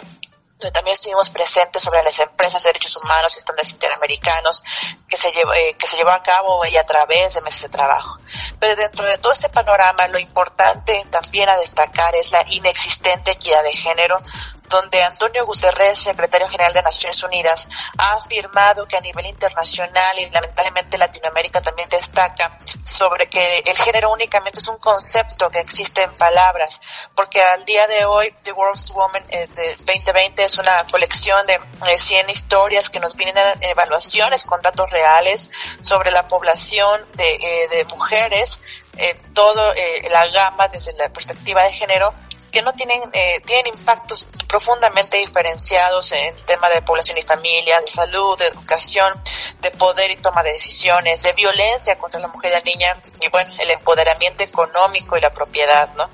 también 0.73 0.93
estuvimos 0.93 1.29
presentes 1.29 1.81
sobre 1.81 2.03
las 2.03 2.19
empresas 2.19 2.61
de 2.61 2.69
derechos 2.69 2.97
humanos 2.97 3.33
y 3.35 3.39
estándares 3.39 3.71
interamericanos 3.71 4.63
que 5.07 5.15
se 5.15 5.31
llevó, 5.31 5.53
eh, 5.53 5.75
que 5.79 5.87
se 5.87 5.95
llevó 5.95 6.11
a 6.11 6.21
cabo 6.21 6.65
y 6.65 6.75
a 6.75 6.85
través 6.85 7.33
de 7.35 7.41
meses 7.41 7.61
de 7.63 7.69
trabajo. 7.69 8.19
Pero 8.59 8.75
dentro 8.75 9.05
de 9.05 9.17
todo 9.17 9.31
este 9.31 9.47
panorama, 9.49 10.07
lo 10.07 10.19
importante 10.19 11.05
también 11.09 11.47
a 11.47 11.57
destacar 11.57 12.13
es 12.15 12.31
la 12.31 12.43
inexistente 12.49 13.31
equidad 13.31 13.63
de 13.63 13.71
género 13.71 14.21
donde 14.69 15.01
Antonio 15.03 15.45
Guterres, 15.45 15.99
secretario 15.99 16.47
general 16.47 16.73
de 16.73 16.81
Naciones 16.81 17.21
Unidas, 17.23 17.67
ha 17.97 18.13
afirmado 18.13 18.85
que 18.85 18.97
a 18.97 19.01
nivel 19.01 19.25
internacional 19.25 20.19
y 20.19 20.29
lamentablemente 20.29 20.97
Latinoamérica 20.97 21.61
también 21.61 21.89
destaca 21.89 22.57
sobre 22.83 23.27
que 23.27 23.59
el 23.59 23.77
género 23.77 24.11
únicamente 24.11 24.59
es 24.59 24.67
un 24.67 24.77
concepto 24.77 25.49
que 25.49 25.59
existe 25.59 26.03
en 26.03 26.15
palabras, 26.15 26.79
porque 27.15 27.41
al 27.41 27.65
día 27.65 27.87
de 27.87 28.05
hoy 28.05 28.33
The 28.43 28.51
World's 28.51 28.91
Woman 28.91 29.23
eh, 29.29 29.47
de 29.47 29.75
2020 29.75 30.43
es 30.43 30.57
una 30.57 30.85
colección 30.89 31.45
de 31.47 31.59
100 31.97 32.29
historias 32.29 32.89
que 32.89 32.99
nos 32.99 33.15
vienen 33.15 33.37
en 33.61 33.63
evaluaciones 33.63 34.45
con 34.45 34.61
datos 34.61 34.89
reales 34.89 35.49
sobre 35.81 36.11
la 36.11 36.27
población 36.27 37.05
de, 37.15 37.35
eh, 37.35 37.67
de 37.69 37.85
mujeres, 37.95 38.59
eh, 38.97 39.15
todo 39.33 39.73
eh, 39.73 40.07
la 40.09 40.27
gama 40.27 40.67
desde 40.67 40.93
la 40.93 41.09
perspectiva 41.09 41.63
de 41.63 41.71
género 41.71 42.13
que 42.51 42.61
no 42.61 42.73
tienen, 42.73 43.01
eh, 43.13 43.41
tienen 43.45 43.67
impactos 43.75 44.27
profundamente 44.47 45.17
diferenciados 45.17 46.11
en 46.11 46.27
el 46.27 46.45
tema 46.45 46.69
de 46.69 46.81
población 46.81 47.17
y 47.17 47.23
familia, 47.23 47.79
de 47.79 47.87
salud, 47.87 48.37
de 48.37 48.47
educación, 48.47 49.13
de 49.61 49.71
poder 49.71 50.11
y 50.11 50.17
toma 50.17 50.43
de 50.43 50.53
decisiones, 50.53 51.23
de 51.23 51.33
violencia 51.33 51.97
contra 51.97 52.19
la 52.19 52.27
mujer 52.27 52.51
y 52.51 52.55
la 52.55 52.61
niña, 52.61 53.01
y 53.21 53.29
bueno, 53.29 53.53
el 53.59 53.71
empoderamiento 53.71 54.43
económico 54.43 55.17
y 55.17 55.21
la 55.21 55.31
propiedad, 55.31 55.93
¿no? 55.95 56.09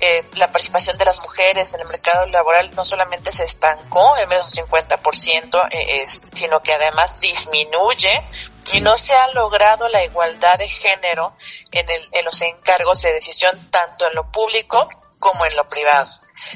Eh, 0.00 0.24
la 0.34 0.52
participación 0.52 0.96
de 0.96 1.04
las 1.04 1.20
mujeres 1.22 1.72
en 1.74 1.80
el 1.80 1.88
mercado 1.88 2.26
laboral 2.26 2.70
no 2.74 2.84
solamente 2.84 3.32
se 3.32 3.44
estancó 3.44 4.16
en 4.16 4.28
menos 4.28 4.52
de 4.52 4.62
un 4.62 4.68
50%, 4.68 5.68
eh, 5.72 6.06
sino 6.32 6.62
que 6.62 6.72
además 6.72 7.18
disminuye 7.20 8.24
y 8.72 8.80
no 8.80 8.96
se 8.96 9.14
ha 9.14 9.28
logrado 9.32 9.88
la 9.88 10.04
igualdad 10.04 10.58
de 10.58 10.68
género 10.68 11.34
en, 11.72 11.88
el, 11.88 12.08
en 12.12 12.24
los 12.24 12.40
encargos 12.42 13.02
de 13.02 13.12
decisión 13.12 13.58
tanto 13.70 14.06
en 14.06 14.14
lo 14.14 14.30
público 14.30 14.88
como 15.18 15.44
en 15.44 15.56
lo 15.56 15.68
privado. 15.68 16.08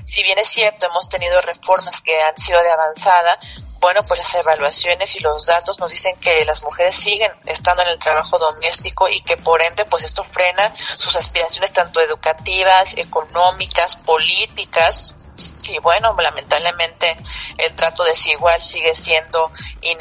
Si 0.05 0.23
bien 0.23 0.39
es 0.39 0.49
cierto, 0.49 0.87
hemos 0.87 1.09
tenido 1.09 1.41
reformas 1.41 2.01
que 2.01 2.21
han 2.21 2.37
sido 2.37 2.61
de 2.63 2.71
avanzada, 2.71 3.39
bueno, 3.81 4.01
pues 4.05 4.21
las 4.21 4.35
evaluaciones 4.37 5.17
y 5.17 5.21
los 5.21 5.47
datos 5.47 5.81
nos 5.81 5.91
dicen 5.91 6.17
que 6.21 6.45
las 6.45 6.63
mujeres 6.63 6.95
siguen 6.95 7.33
estando 7.47 7.83
en 7.83 7.89
el 7.89 7.99
trabajo 7.99 8.39
doméstico 8.39 9.09
y 9.09 9.21
que 9.23 9.37
por 9.37 9.61
ende, 9.61 9.85
pues 9.87 10.05
esto 10.05 10.23
frena 10.23 10.73
sus 10.95 11.17
aspiraciones 11.17 11.73
tanto 11.73 12.01
educativas, 12.01 12.95
económicas, 12.97 13.97
políticas, 13.97 15.17
y 15.69 15.79
bueno, 15.79 16.15
lamentablemente 16.19 17.17
el 17.59 17.75
trato 17.75 18.05
desigual 18.05 18.61
sigue 18.61 18.95
siendo 18.95 19.53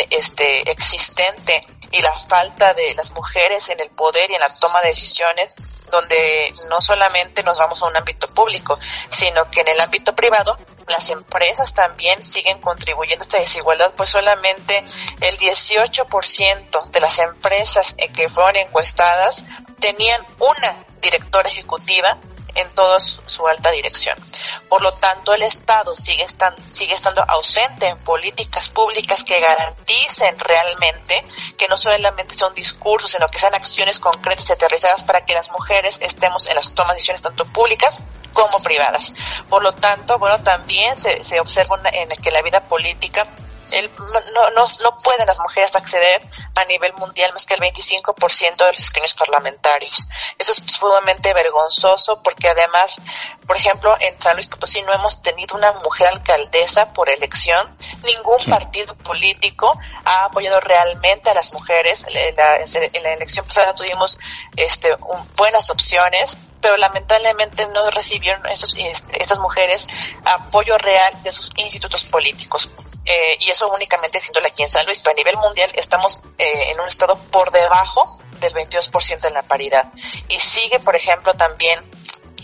este 0.09 0.69
existente 0.69 1.65
y 1.91 2.01
la 2.01 2.13
falta 2.13 2.73
de 2.73 2.93
las 2.95 3.11
mujeres 3.11 3.69
en 3.69 3.79
el 3.79 3.89
poder 3.89 4.31
y 4.31 4.35
en 4.35 4.39
la 4.39 4.49
toma 4.57 4.81
de 4.81 4.89
decisiones 4.89 5.55
donde 5.91 6.53
no 6.69 6.79
solamente 6.79 7.43
nos 7.43 7.59
vamos 7.59 7.83
a 7.83 7.87
un 7.87 7.97
ámbito 7.97 8.27
público, 8.27 8.79
sino 9.09 9.45
que 9.51 9.59
en 9.59 9.67
el 9.67 9.79
ámbito 9.81 10.15
privado 10.15 10.57
las 10.87 11.09
empresas 11.09 11.73
también 11.73 12.23
siguen 12.23 12.59
contribuyendo 12.61 13.21
a 13.21 13.25
esta 13.25 13.39
desigualdad, 13.39 13.93
pues 13.95 14.09
solamente 14.09 14.83
el 15.19 15.37
18% 15.37 16.91
de 16.91 16.99
las 16.99 17.19
empresas 17.19 17.95
que 18.13 18.29
fueron 18.29 18.55
encuestadas 18.55 19.43
tenían 19.79 20.25
una 20.39 20.85
directora 21.01 21.49
ejecutiva 21.49 22.17
en 22.55 22.69
toda 22.75 22.99
su 22.99 23.47
alta 23.47 23.71
dirección. 23.71 24.17
Por 24.69 24.81
lo 24.81 24.93
tanto, 24.93 25.33
el 25.33 25.43
Estado 25.43 25.95
sigue, 25.95 26.25
sigue 26.67 26.93
estando 26.93 27.23
ausente 27.27 27.87
en 27.87 27.97
políticas 27.99 28.69
públicas 28.69 29.23
que 29.23 29.39
garanticen 29.39 30.37
realmente 30.39 31.25
que 31.57 31.67
no 31.67 31.77
solamente 31.77 32.33
son 32.35 32.53
discursos, 32.53 33.11
sino 33.11 33.27
que 33.27 33.39
sean 33.39 33.53
acciones 33.53 33.99
concretas 33.99 34.49
y 34.49 34.53
aterrizadas 34.53 35.03
para 35.03 35.25
que 35.25 35.33
las 35.33 35.51
mujeres 35.51 35.99
estemos 36.01 36.47
en 36.47 36.55
las 36.55 36.73
tomas 36.73 36.91
de 36.91 36.95
decisiones 36.95 37.21
tanto 37.21 37.45
públicas 37.45 37.99
como 38.33 38.59
privadas. 38.59 39.13
Por 39.49 39.61
lo 39.61 39.73
tanto, 39.73 40.17
bueno, 40.17 40.41
también 40.41 40.99
se, 40.99 41.23
se 41.23 41.39
observa 41.39 41.79
en 41.91 42.09
que 42.09 42.31
la 42.31 42.41
vida 42.41 42.61
política 42.61 43.27
el, 43.71 43.89
no, 44.33 44.49
no, 44.51 44.67
no 44.83 44.97
pueden 44.97 45.25
las 45.25 45.39
mujeres 45.39 45.75
acceder 45.75 46.21
a 46.55 46.65
nivel 46.65 46.93
mundial 46.93 47.31
más 47.33 47.45
que 47.45 47.53
el 47.53 47.61
25% 47.61 48.57
de 48.57 48.65
los 48.65 48.79
escaños 48.79 49.13
parlamentarios. 49.13 50.07
Eso 50.37 50.51
es 50.51 50.63
sumamente 50.65 51.33
vergonzoso 51.33 52.21
porque 52.21 52.49
además, 52.49 52.99
por 53.47 53.55
ejemplo, 53.55 53.95
en 53.99 54.19
San 54.21 54.35
Luis 54.35 54.47
Potosí 54.47 54.81
no 54.81 54.93
hemos 54.93 55.21
tenido 55.21 55.55
una 55.55 55.71
mujer 55.73 56.07
alcaldesa 56.07 56.93
por 56.93 57.09
elección. 57.09 57.75
Ningún 58.03 58.39
partido 58.49 58.95
político 58.95 59.77
ha 60.03 60.25
apoyado 60.25 60.59
realmente 60.59 61.29
a 61.29 61.33
las 61.33 61.53
mujeres. 61.53 62.05
En 62.07 62.35
la, 62.35 62.57
en 62.57 63.03
la 63.03 63.13
elección 63.13 63.45
pasada 63.45 63.73
tuvimos 63.75 64.19
este, 64.55 64.95
buenas 65.35 65.69
opciones 65.69 66.37
pero 66.61 66.77
lamentablemente 66.77 67.65
no 67.67 67.89
recibieron 67.91 68.45
estos, 68.47 68.75
estas 68.77 69.39
mujeres 69.39 69.87
apoyo 70.25 70.77
real 70.77 71.23
de 71.23 71.31
sus 71.31 71.49
institutos 71.57 72.05
políticos. 72.05 72.71
Eh, 73.05 73.37
y 73.39 73.49
eso 73.49 73.69
únicamente 73.69 74.19
siendo 74.19 74.39
aquí 74.45 74.63
en 74.63 74.69
San 74.69 74.85
Luis, 74.85 74.99
pero 74.99 75.13
a 75.13 75.15
nivel 75.15 75.37
mundial 75.37 75.71
estamos 75.73 76.21
eh, 76.37 76.71
en 76.71 76.79
un 76.79 76.87
estado 76.87 77.17
por 77.31 77.51
debajo 77.51 78.21
del 78.39 78.53
22% 78.53 79.27
en 79.27 79.33
la 79.33 79.43
paridad. 79.43 79.91
Y 80.29 80.39
sigue, 80.39 80.79
por 80.79 80.95
ejemplo, 80.95 81.33
también 81.33 81.79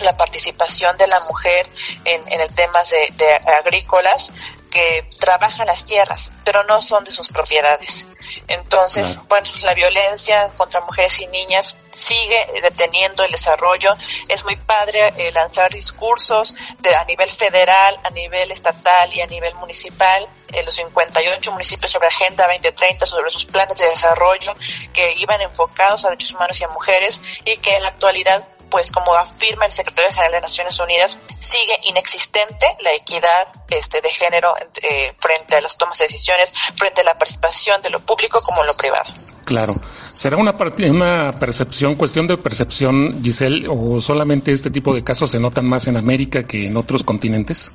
la 0.01 0.15
participación 0.17 0.97
de 0.97 1.07
la 1.07 1.19
mujer 1.21 1.69
en, 2.05 2.27
en 2.27 2.41
el 2.41 2.53
temas 2.53 2.89
de, 2.89 3.13
de 3.17 3.33
agrícolas 3.51 4.31
que 4.69 5.09
trabajan 5.19 5.67
las 5.67 5.85
tierras, 5.85 6.31
pero 6.43 6.63
no 6.63 6.81
son 6.81 7.03
de 7.03 7.11
sus 7.11 7.29
propiedades. 7.29 8.07
Entonces, 8.47 9.17
bueno, 9.27 9.47
la 9.63 9.73
violencia 9.73 10.49
contra 10.57 10.81
mujeres 10.81 11.19
y 11.21 11.27
niñas 11.27 11.77
sigue 11.93 12.45
deteniendo 12.61 13.23
el 13.23 13.31
desarrollo. 13.31 13.95
Es 14.27 14.43
muy 14.43 14.55
padre 14.57 15.13
eh, 15.17 15.31
lanzar 15.31 15.73
discursos 15.73 16.55
de, 16.79 16.93
a 16.95 17.05
nivel 17.05 17.31
federal, 17.31 17.99
a 18.03 18.09
nivel 18.09 18.51
estatal 18.51 19.13
y 19.13 19.21
a 19.21 19.27
nivel 19.27 19.55
municipal 19.55 20.27
en 20.49 20.65
los 20.65 20.75
58 20.75 21.51
municipios 21.51 21.91
sobre 21.91 22.07
Agenda 22.07 22.47
2030, 22.47 23.05
sobre 23.05 23.29
sus 23.29 23.45
planes 23.45 23.77
de 23.77 23.89
desarrollo 23.89 24.55
que 24.93 25.13
iban 25.17 25.41
enfocados 25.41 26.05
a 26.05 26.09
derechos 26.09 26.33
humanos 26.33 26.59
y 26.61 26.63
a 26.63 26.69
mujeres 26.69 27.21
y 27.45 27.57
que 27.57 27.75
en 27.75 27.83
la 27.83 27.89
actualidad 27.89 28.47
pues 28.69 28.91
como 28.91 29.13
afirma 29.13 29.65
el 29.65 29.71
secretario 29.71 30.11
general 30.11 30.33
de 30.33 30.41
Naciones 30.41 30.79
Unidas, 30.79 31.19
sigue 31.39 31.79
inexistente 31.83 32.65
la 32.81 32.93
equidad 32.93 33.47
este, 33.69 34.01
de 34.01 34.09
género 34.09 34.53
eh, 34.81 35.13
frente 35.19 35.55
a 35.55 35.61
las 35.61 35.77
tomas 35.77 35.97
de 35.99 36.05
decisiones, 36.05 36.53
frente 36.75 37.01
a 37.01 37.03
la 37.03 37.17
participación 37.17 37.81
de 37.81 37.89
lo 37.89 37.99
público 37.99 38.39
como 38.41 38.63
lo 38.63 38.73
privado. 38.75 39.13
Claro. 39.45 39.73
¿Será 40.11 40.37
una, 40.37 40.55
una 40.89 41.39
percepción, 41.39 41.95
cuestión 41.95 42.27
de 42.27 42.37
percepción, 42.37 43.21
Giselle, 43.23 43.67
o 43.69 44.01
solamente 44.01 44.51
este 44.51 44.71
tipo 44.71 44.93
de 44.93 45.03
casos 45.03 45.29
se 45.29 45.39
notan 45.39 45.65
más 45.65 45.87
en 45.87 45.97
América 45.97 46.47
que 46.47 46.67
en 46.67 46.75
otros 46.75 47.03
continentes? 47.03 47.71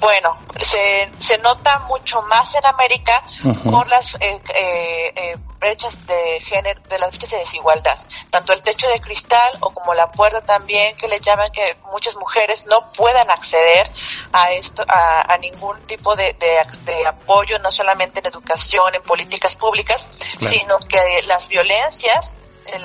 Bueno, 0.00 0.36
se, 0.60 1.10
se 1.18 1.38
nota 1.38 1.80
mucho 1.80 2.22
más 2.22 2.54
en 2.54 2.66
América 2.66 3.22
por 3.64 3.88
las 3.88 4.14
eh, 4.20 4.40
eh, 4.54 5.12
eh, 5.16 5.36
brechas 5.58 6.06
de 6.06 6.40
género, 6.40 6.80
de 6.88 6.98
las 6.98 7.10
brechas 7.10 7.30
de 7.30 7.38
desigualdad. 7.38 7.98
Tanto 8.30 8.52
el 8.52 8.62
techo 8.62 8.88
de 8.88 9.00
cristal 9.00 9.58
o 9.60 9.70
como 9.70 9.94
la 9.94 10.10
puerta 10.10 10.40
también 10.40 10.94
que 10.94 11.08
le 11.08 11.20
llaman 11.20 11.50
que 11.50 11.76
muchas 11.90 12.16
mujeres 12.16 12.66
no 12.66 12.92
puedan 12.92 13.28
acceder 13.30 13.90
a 14.32 14.52
esto, 14.52 14.84
a, 14.86 15.36
ningún 15.38 15.80
tipo 15.82 16.14
de, 16.14 16.34
de, 16.34 17.06
apoyo, 17.06 17.58
no 17.58 17.70
solamente 17.72 18.20
en 18.20 18.26
educación, 18.26 18.94
en 18.94 19.02
políticas 19.02 19.56
públicas, 19.56 20.08
sino 20.40 20.78
que 20.78 21.22
las 21.26 21.48
violencias 21.48 22.34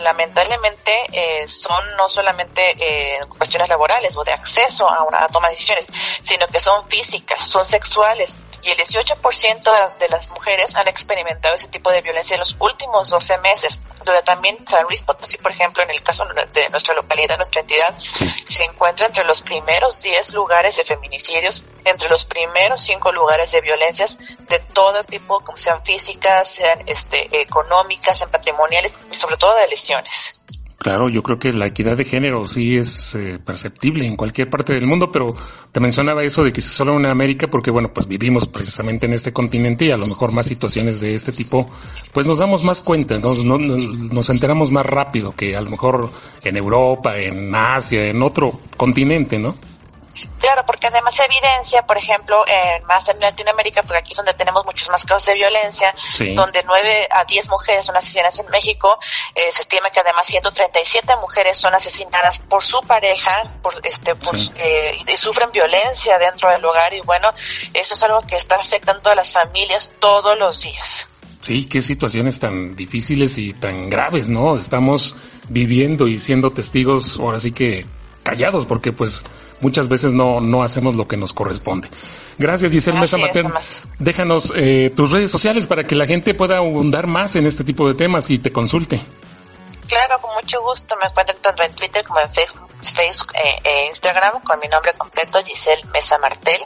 lamentablemente 0.03 0.91
eh, 1.11 1.47
son 1.47 1.83
no 1.97 2.09
solamente 2.09 2.75
eh, 2.79 3.19
cuestiones 3.27 3.69
laborales 3.69 4.15
o 4.15 4.23
de 4.23 4.31
acceso 4.31 4.89
a 4.89 5.03
una 5.03 5.27
toma 5.27 5.49
de 5.49 5.55
decisiones, 5.55 5.87
sino 6.21 6.47
que 6.47 6.59
son 6.59 6.87
físicas, 6.89 7.39
son 7.39 7.65
sexuales. 7.65 8.35
Y 8.63 8.71
el 8.71 8.77
18% 8.77 9.97
de 9.97 10.09
las 10.09 10.29
mujeres 10.29 10.75
han 10.75 10.87
experimentado 10.87 11.55
ese 11.55 11.67
tipo 11.67 11.91
de 11.91 12.01
violencia 12.01 12.35
en 12.35 12.39
los 12.39 12.55
últimos 12.59 13.09
12 13.09 13.37
meses. 13.39 13.79
donde 14.05 14.21
también 14.23 14.57
San 14.67 14.83
Luis 14.83 15.01
Potosí, 15.03 15.37
por 15.37 15.51
ejemplo, 15.51 15.81
en 15.81 15.89
el 15.89 16.01
caso 16.01 16.25
de 16.25 16.69
nuestra 16.69 16.93
localidad, 16.93 17.37
nuestra 17.37 17.61
entidad, 17.61 17.97
se 18.45 18.63
encuentra 18.63 19.05
entre 19.05 19.23
los 19.23 19.41
primeros 19.41 20.01
10 20.01 20.33
lugares 20.33 20.75
de 20.75 20.83
feminicidios, 20.83 21.63
entre 21.85 22.09
los 22.09 22.25
primeros 22.25 22.81
5 22.81 23.11
lugares 23.13 23.51
de 23.51 23.61
violencias 23.61 24.17
de 24.49 24.59
todo 24.59 25.03
tipo, 25.05 25.39
como 25.39 25.57
sean 25.57 25.83
físicas, 25.85 26.49
sean 26.49 26.83
este, 26.85 27.41
económicas, 27.41 28.17
sean 28.17 28.29
patrimoniales 28.29 28.93
y 29.09 29.15
sobre 29.15 29.37
todo 29.37 29.55
de 29.55 29.67
lesiones. 29.67 30.43
Claro, 30.83 31.07
yo 31.07 31.23
creo 31.23 31.37
que 31.37 31.53
la 31.53 31.67
equidad 31.67 31.95
de 31.95 32.03
género 32.03 32.45
sí 32.45 32.75
es 32.75 33.15
eh, 33.15 33.39
perceptible 33.43 34.05
en 34.05 34.17
cualquier 34.17 34.49
parte 34.49 34.73
del 34.73 34.85
mundo, 34.85 35.09
pero 35.13 35.33
te 35.71 35.79
mencionaba 35.79 36.25
eso 36.25 36.43
de 36.43 36.51
que 36.51 36.59
solo 36.59 36.99
en 36.99 37.05
América, 37.05 37.47
porque 37.47 37.71
bueno, 37.71 37.93
pues 37.93 38.05
vivimos 38.05 38.49
precisamente 38.49 39.05
en 39.05 39.13
este 39.13 39.31
continente 39.31 39.85
y 39.85 39.91
a 39.91 39.97
lo 39.97 40.05
mejor 40.05 40.33
más 40.33 40.45
situaciones 40.45 40.99
de 40.99 41.13
este 41.13 41.31
tipo, 41.31 41.71
pues 42.11 42.27
nos 42.27 42.39
damos 42.39 42.65
más 42.65 42.81
cuenta, 42.81 43.17
nos, 43.17 43.45
nos 43.45 44.29
enteramos 44.29 44.71
más 44.71 44.85
rápido 44.85 45.33
que 45.33 45.55
a 45.55 45.61
lo 45.61 45.69
mejor 45.69 46.09
en 46.43 46.57
Europa, 46.57 47.17
en 47.17 47.55
Asia, 47.55 48.05
en 48.05 48.21
otro 48.21 48.59
continente, 48.75 49.39
¿no? 49.39 49.55
Claro, 50.39 50.65
porque 50.65 50.87
además 50.87 51.15
se 51.15 51.23
evidencia, 51.25 51.85
por 51.85 51.97
ejemplo, 51.97 52.43
en 52.47 52.83
más 52.85 53.07
en 53.09 53.19
Latinoamérica, 53.19 53.81
porque 53.83 53.99
aquí 53.99 54.11
es 54.11 54.17
donde 54.17 54.33
tenemos 54.33 54.65
muchos 54.65 54.89
más 54.89 55.05
casos 55.05 55.27
de 55.27 55.35
violencia, 55.35 55.93
donde 56.35 56.63
9 56.65 57.07
a 57.09 57.23
10 57.25 57.49
mujeres 57.49 57.85
son 57.85 57.95
asesinadas 57.95 58.39
en 58.39 58.49
México, 58.49 58.99
eh, 59.35 59.51
se 59.51 59.61
estima 59.61 59.89
que 59.89 60.01
además 60.01 60.27
137 60.27 61.15
mujeres 61.17 61.57
son 61.57 61.73
asesinadas 61.73 62.39
por 62.39 62.63
su 62.63 62.81
pareja, 62.81 63.43
por 63.61 63.73
este, 63.83 64.15
por, 64.15 64.35
eh, 64.57 64.97
y 65.07 65.17
sufren 65.17 65.51
violencia 65.51 66.19
dentro 66.19 66.49
del 66.49 66.63
hogar 66.65 66.93
y 66.93 67.01
bueno, 67.01 67.31
eso 67.73 67.93
es 67.93 68.03
algo 68.03 68.21
que 68.21 68.35
está 68.35 68.55
afectando 68.55 69.09
a 69.09 69.15
las 69.15 69.31
familias 69.31 69.91
todos 69.99 70.37
los 70.37 70.61
días. 70.61 71.09
Sí, 71.39 71.65
qué 71.65 71.81
situaciones 71.81 72.39
tan 72.39 72.73
difíciles 72.73 73.37
y 73.37 73.53
tan 73.53 73.89
graves, 73.89 74.29
¿no? 74.29 74.57
Estamos 74.57 75.15
viviendo 75.49 76.07
y 76.07 76.17
siendo 76.17 76.51
testigos, 76.51 77.19
ahora 77.19 77.39
sí 77.39 77.51
que 77.51 77.85
callados, 78.23 78.65
porque 78.65 78.93
pues 78.93 79.23
muchas 79.63 79.87
veces 79.87 80.11
no, 80.11 80.41
no 80.41 80.61
hacemos 80.61 80.95
lo 80.95 81.07
que 81.07 81.17
nos 81.17 81.33
corresponde. 81.33 81.87
Gracias, 82.37 82.71
Giselle 82.71 82.99
Mesa 82.99 83.17
Materno. 83.17 83.53
Déjanos 83.97 84.51
eh, 84.55 84.91
tus 84.95 85.11
redes 85.11 85.31
sociales 85.31 85.65
para 85.67 85.85
que 85.85 85.95
la 85.95 86.05
gente 86.05 86.33
pueda 86.33 86.57
abundar 86.57 87.07
más 87.07 87.35
en 87.37 87.47
este 87.47 87.63
tipo 87.63 87.87
de 87.87 87.95
temas 87.95 88.29
y 88.29 88.39
te 88.39 88.51
consulte. 88.51 88.99
Claro, 89.87 90.19
con 90.21 90.33
mucho 90.33 90.61
gusto. 90.61 90.95
Me 90.97 91.07
encuentran 91.07 91.37
tanto 91.39 91.63
en 91.63 91.73
Twitter 91.75 92.03
como 92.05 92.19
en 92.19 92.31
Facebook, 92.31 92.69
Facebook 92.81 93.33
e, 93.33 93.61
e 93.63 93.85
Instagram 93.87 94.41
con 94.41 94.59
mi 94.59 94.67
nombre 94.67 94.93
completo, 94.93 95.43
Giselle 95.43 95.83
Mesa 95.85 96.17
Martel. 96.17 96.61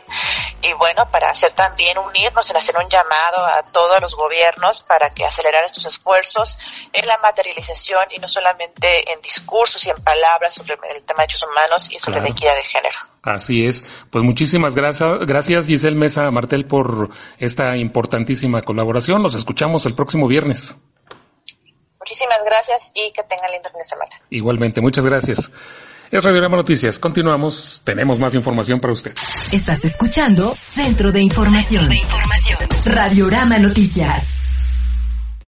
Y 0.62 0.74
bueno, 0.74 1.10
para 1.12 1.30
hacer 1.30 1.54
también 1.54 1.98
unirnos 1.98 2.50
en 2.50 2.58
hacer 2.58 2.76
un 2.78 2.90
llamado 2.90 3.46
a 3.46 3.64
todos 3.72 4.02
los 4.02 4.16
gobiernos 4.16 4.84
para 4.84 5.10
que 5.10 5.26
acelerar 5.26 5.64
estos 5.64 5.86
esfuerzos 5.86 6.58
en 6.94 7.08
la 7.08 7.18
materialización 7.20 8.06
y 8.12 8.20
no 8.20 8.28
solamente 8.28 9.12
en 9.12 9.22
discursos 9.22 9.86
y 9.86 9.90
en 9.90 9.98
palabras 9.98 10.56
sobre 10.56 10.74
el 10.74 11.04
tema 11.04 11.24
de 11.24 11.28
derechos 11.28 11.44
humanos 11.44 11.90
y 11.92 12.00
sobre 12.00 12.22
la 12.22 12.30
equidad 12.30 12.56
de 12.56 12.64
género. 12.64 12.98
Así 13.24 13.66
es. 13.66 13.84
Pues 14.10 14.24
muchísimas 14.24 14.76
gracias, 14.76 15.20
gracias 15.22 15.68
Giselle 15.68 15.96
Mesa 15.96 16.30
Martel 16.32 16.66
por 16.66 17.10
esta 17.38 17.76
importantísima 17.76 18.62
colaboración. 18.62 19.22
Nos 19.22 19.36
escuchamos 19.36 19.86
el 19.86 19.96
próximo 19.96 20.28
viernes. 20.28 20.78
Muchísimas 22.08 22.39
gracias 22.46 22.91
y 22.96 23.12
que 23.12 23.22
tengan 23.24 23.52
lindo 23.52 23.70
fin 23.70 23.80
de 23.80 23.84
semana. 23.84 24.12
Igualmente, 24.30 24.80
muchas 24.80 25.06
gracias. 25.06 25.52
Es 26.10 26.24
Radiorama 26.24 26.56
Noticias. 26.56 27.00
Continuamos. 27.00 27.82
Tenemos 27.84 28.17
más 28.20 28.34
información 28.34 28.80
para 28.80 28.93
usted. 28.93 29.13
Estás 29.52 29.84
escuchando 29.84 30.56
Centro 30.56 31.12
de 31.12 31.20
Información. 31.22 31.84
Centro 31.84 31.89
de 31.89 31.98
Información. 31.98 32.96
Radiorama 32.96 33.58
Noticias. 33.58 34.47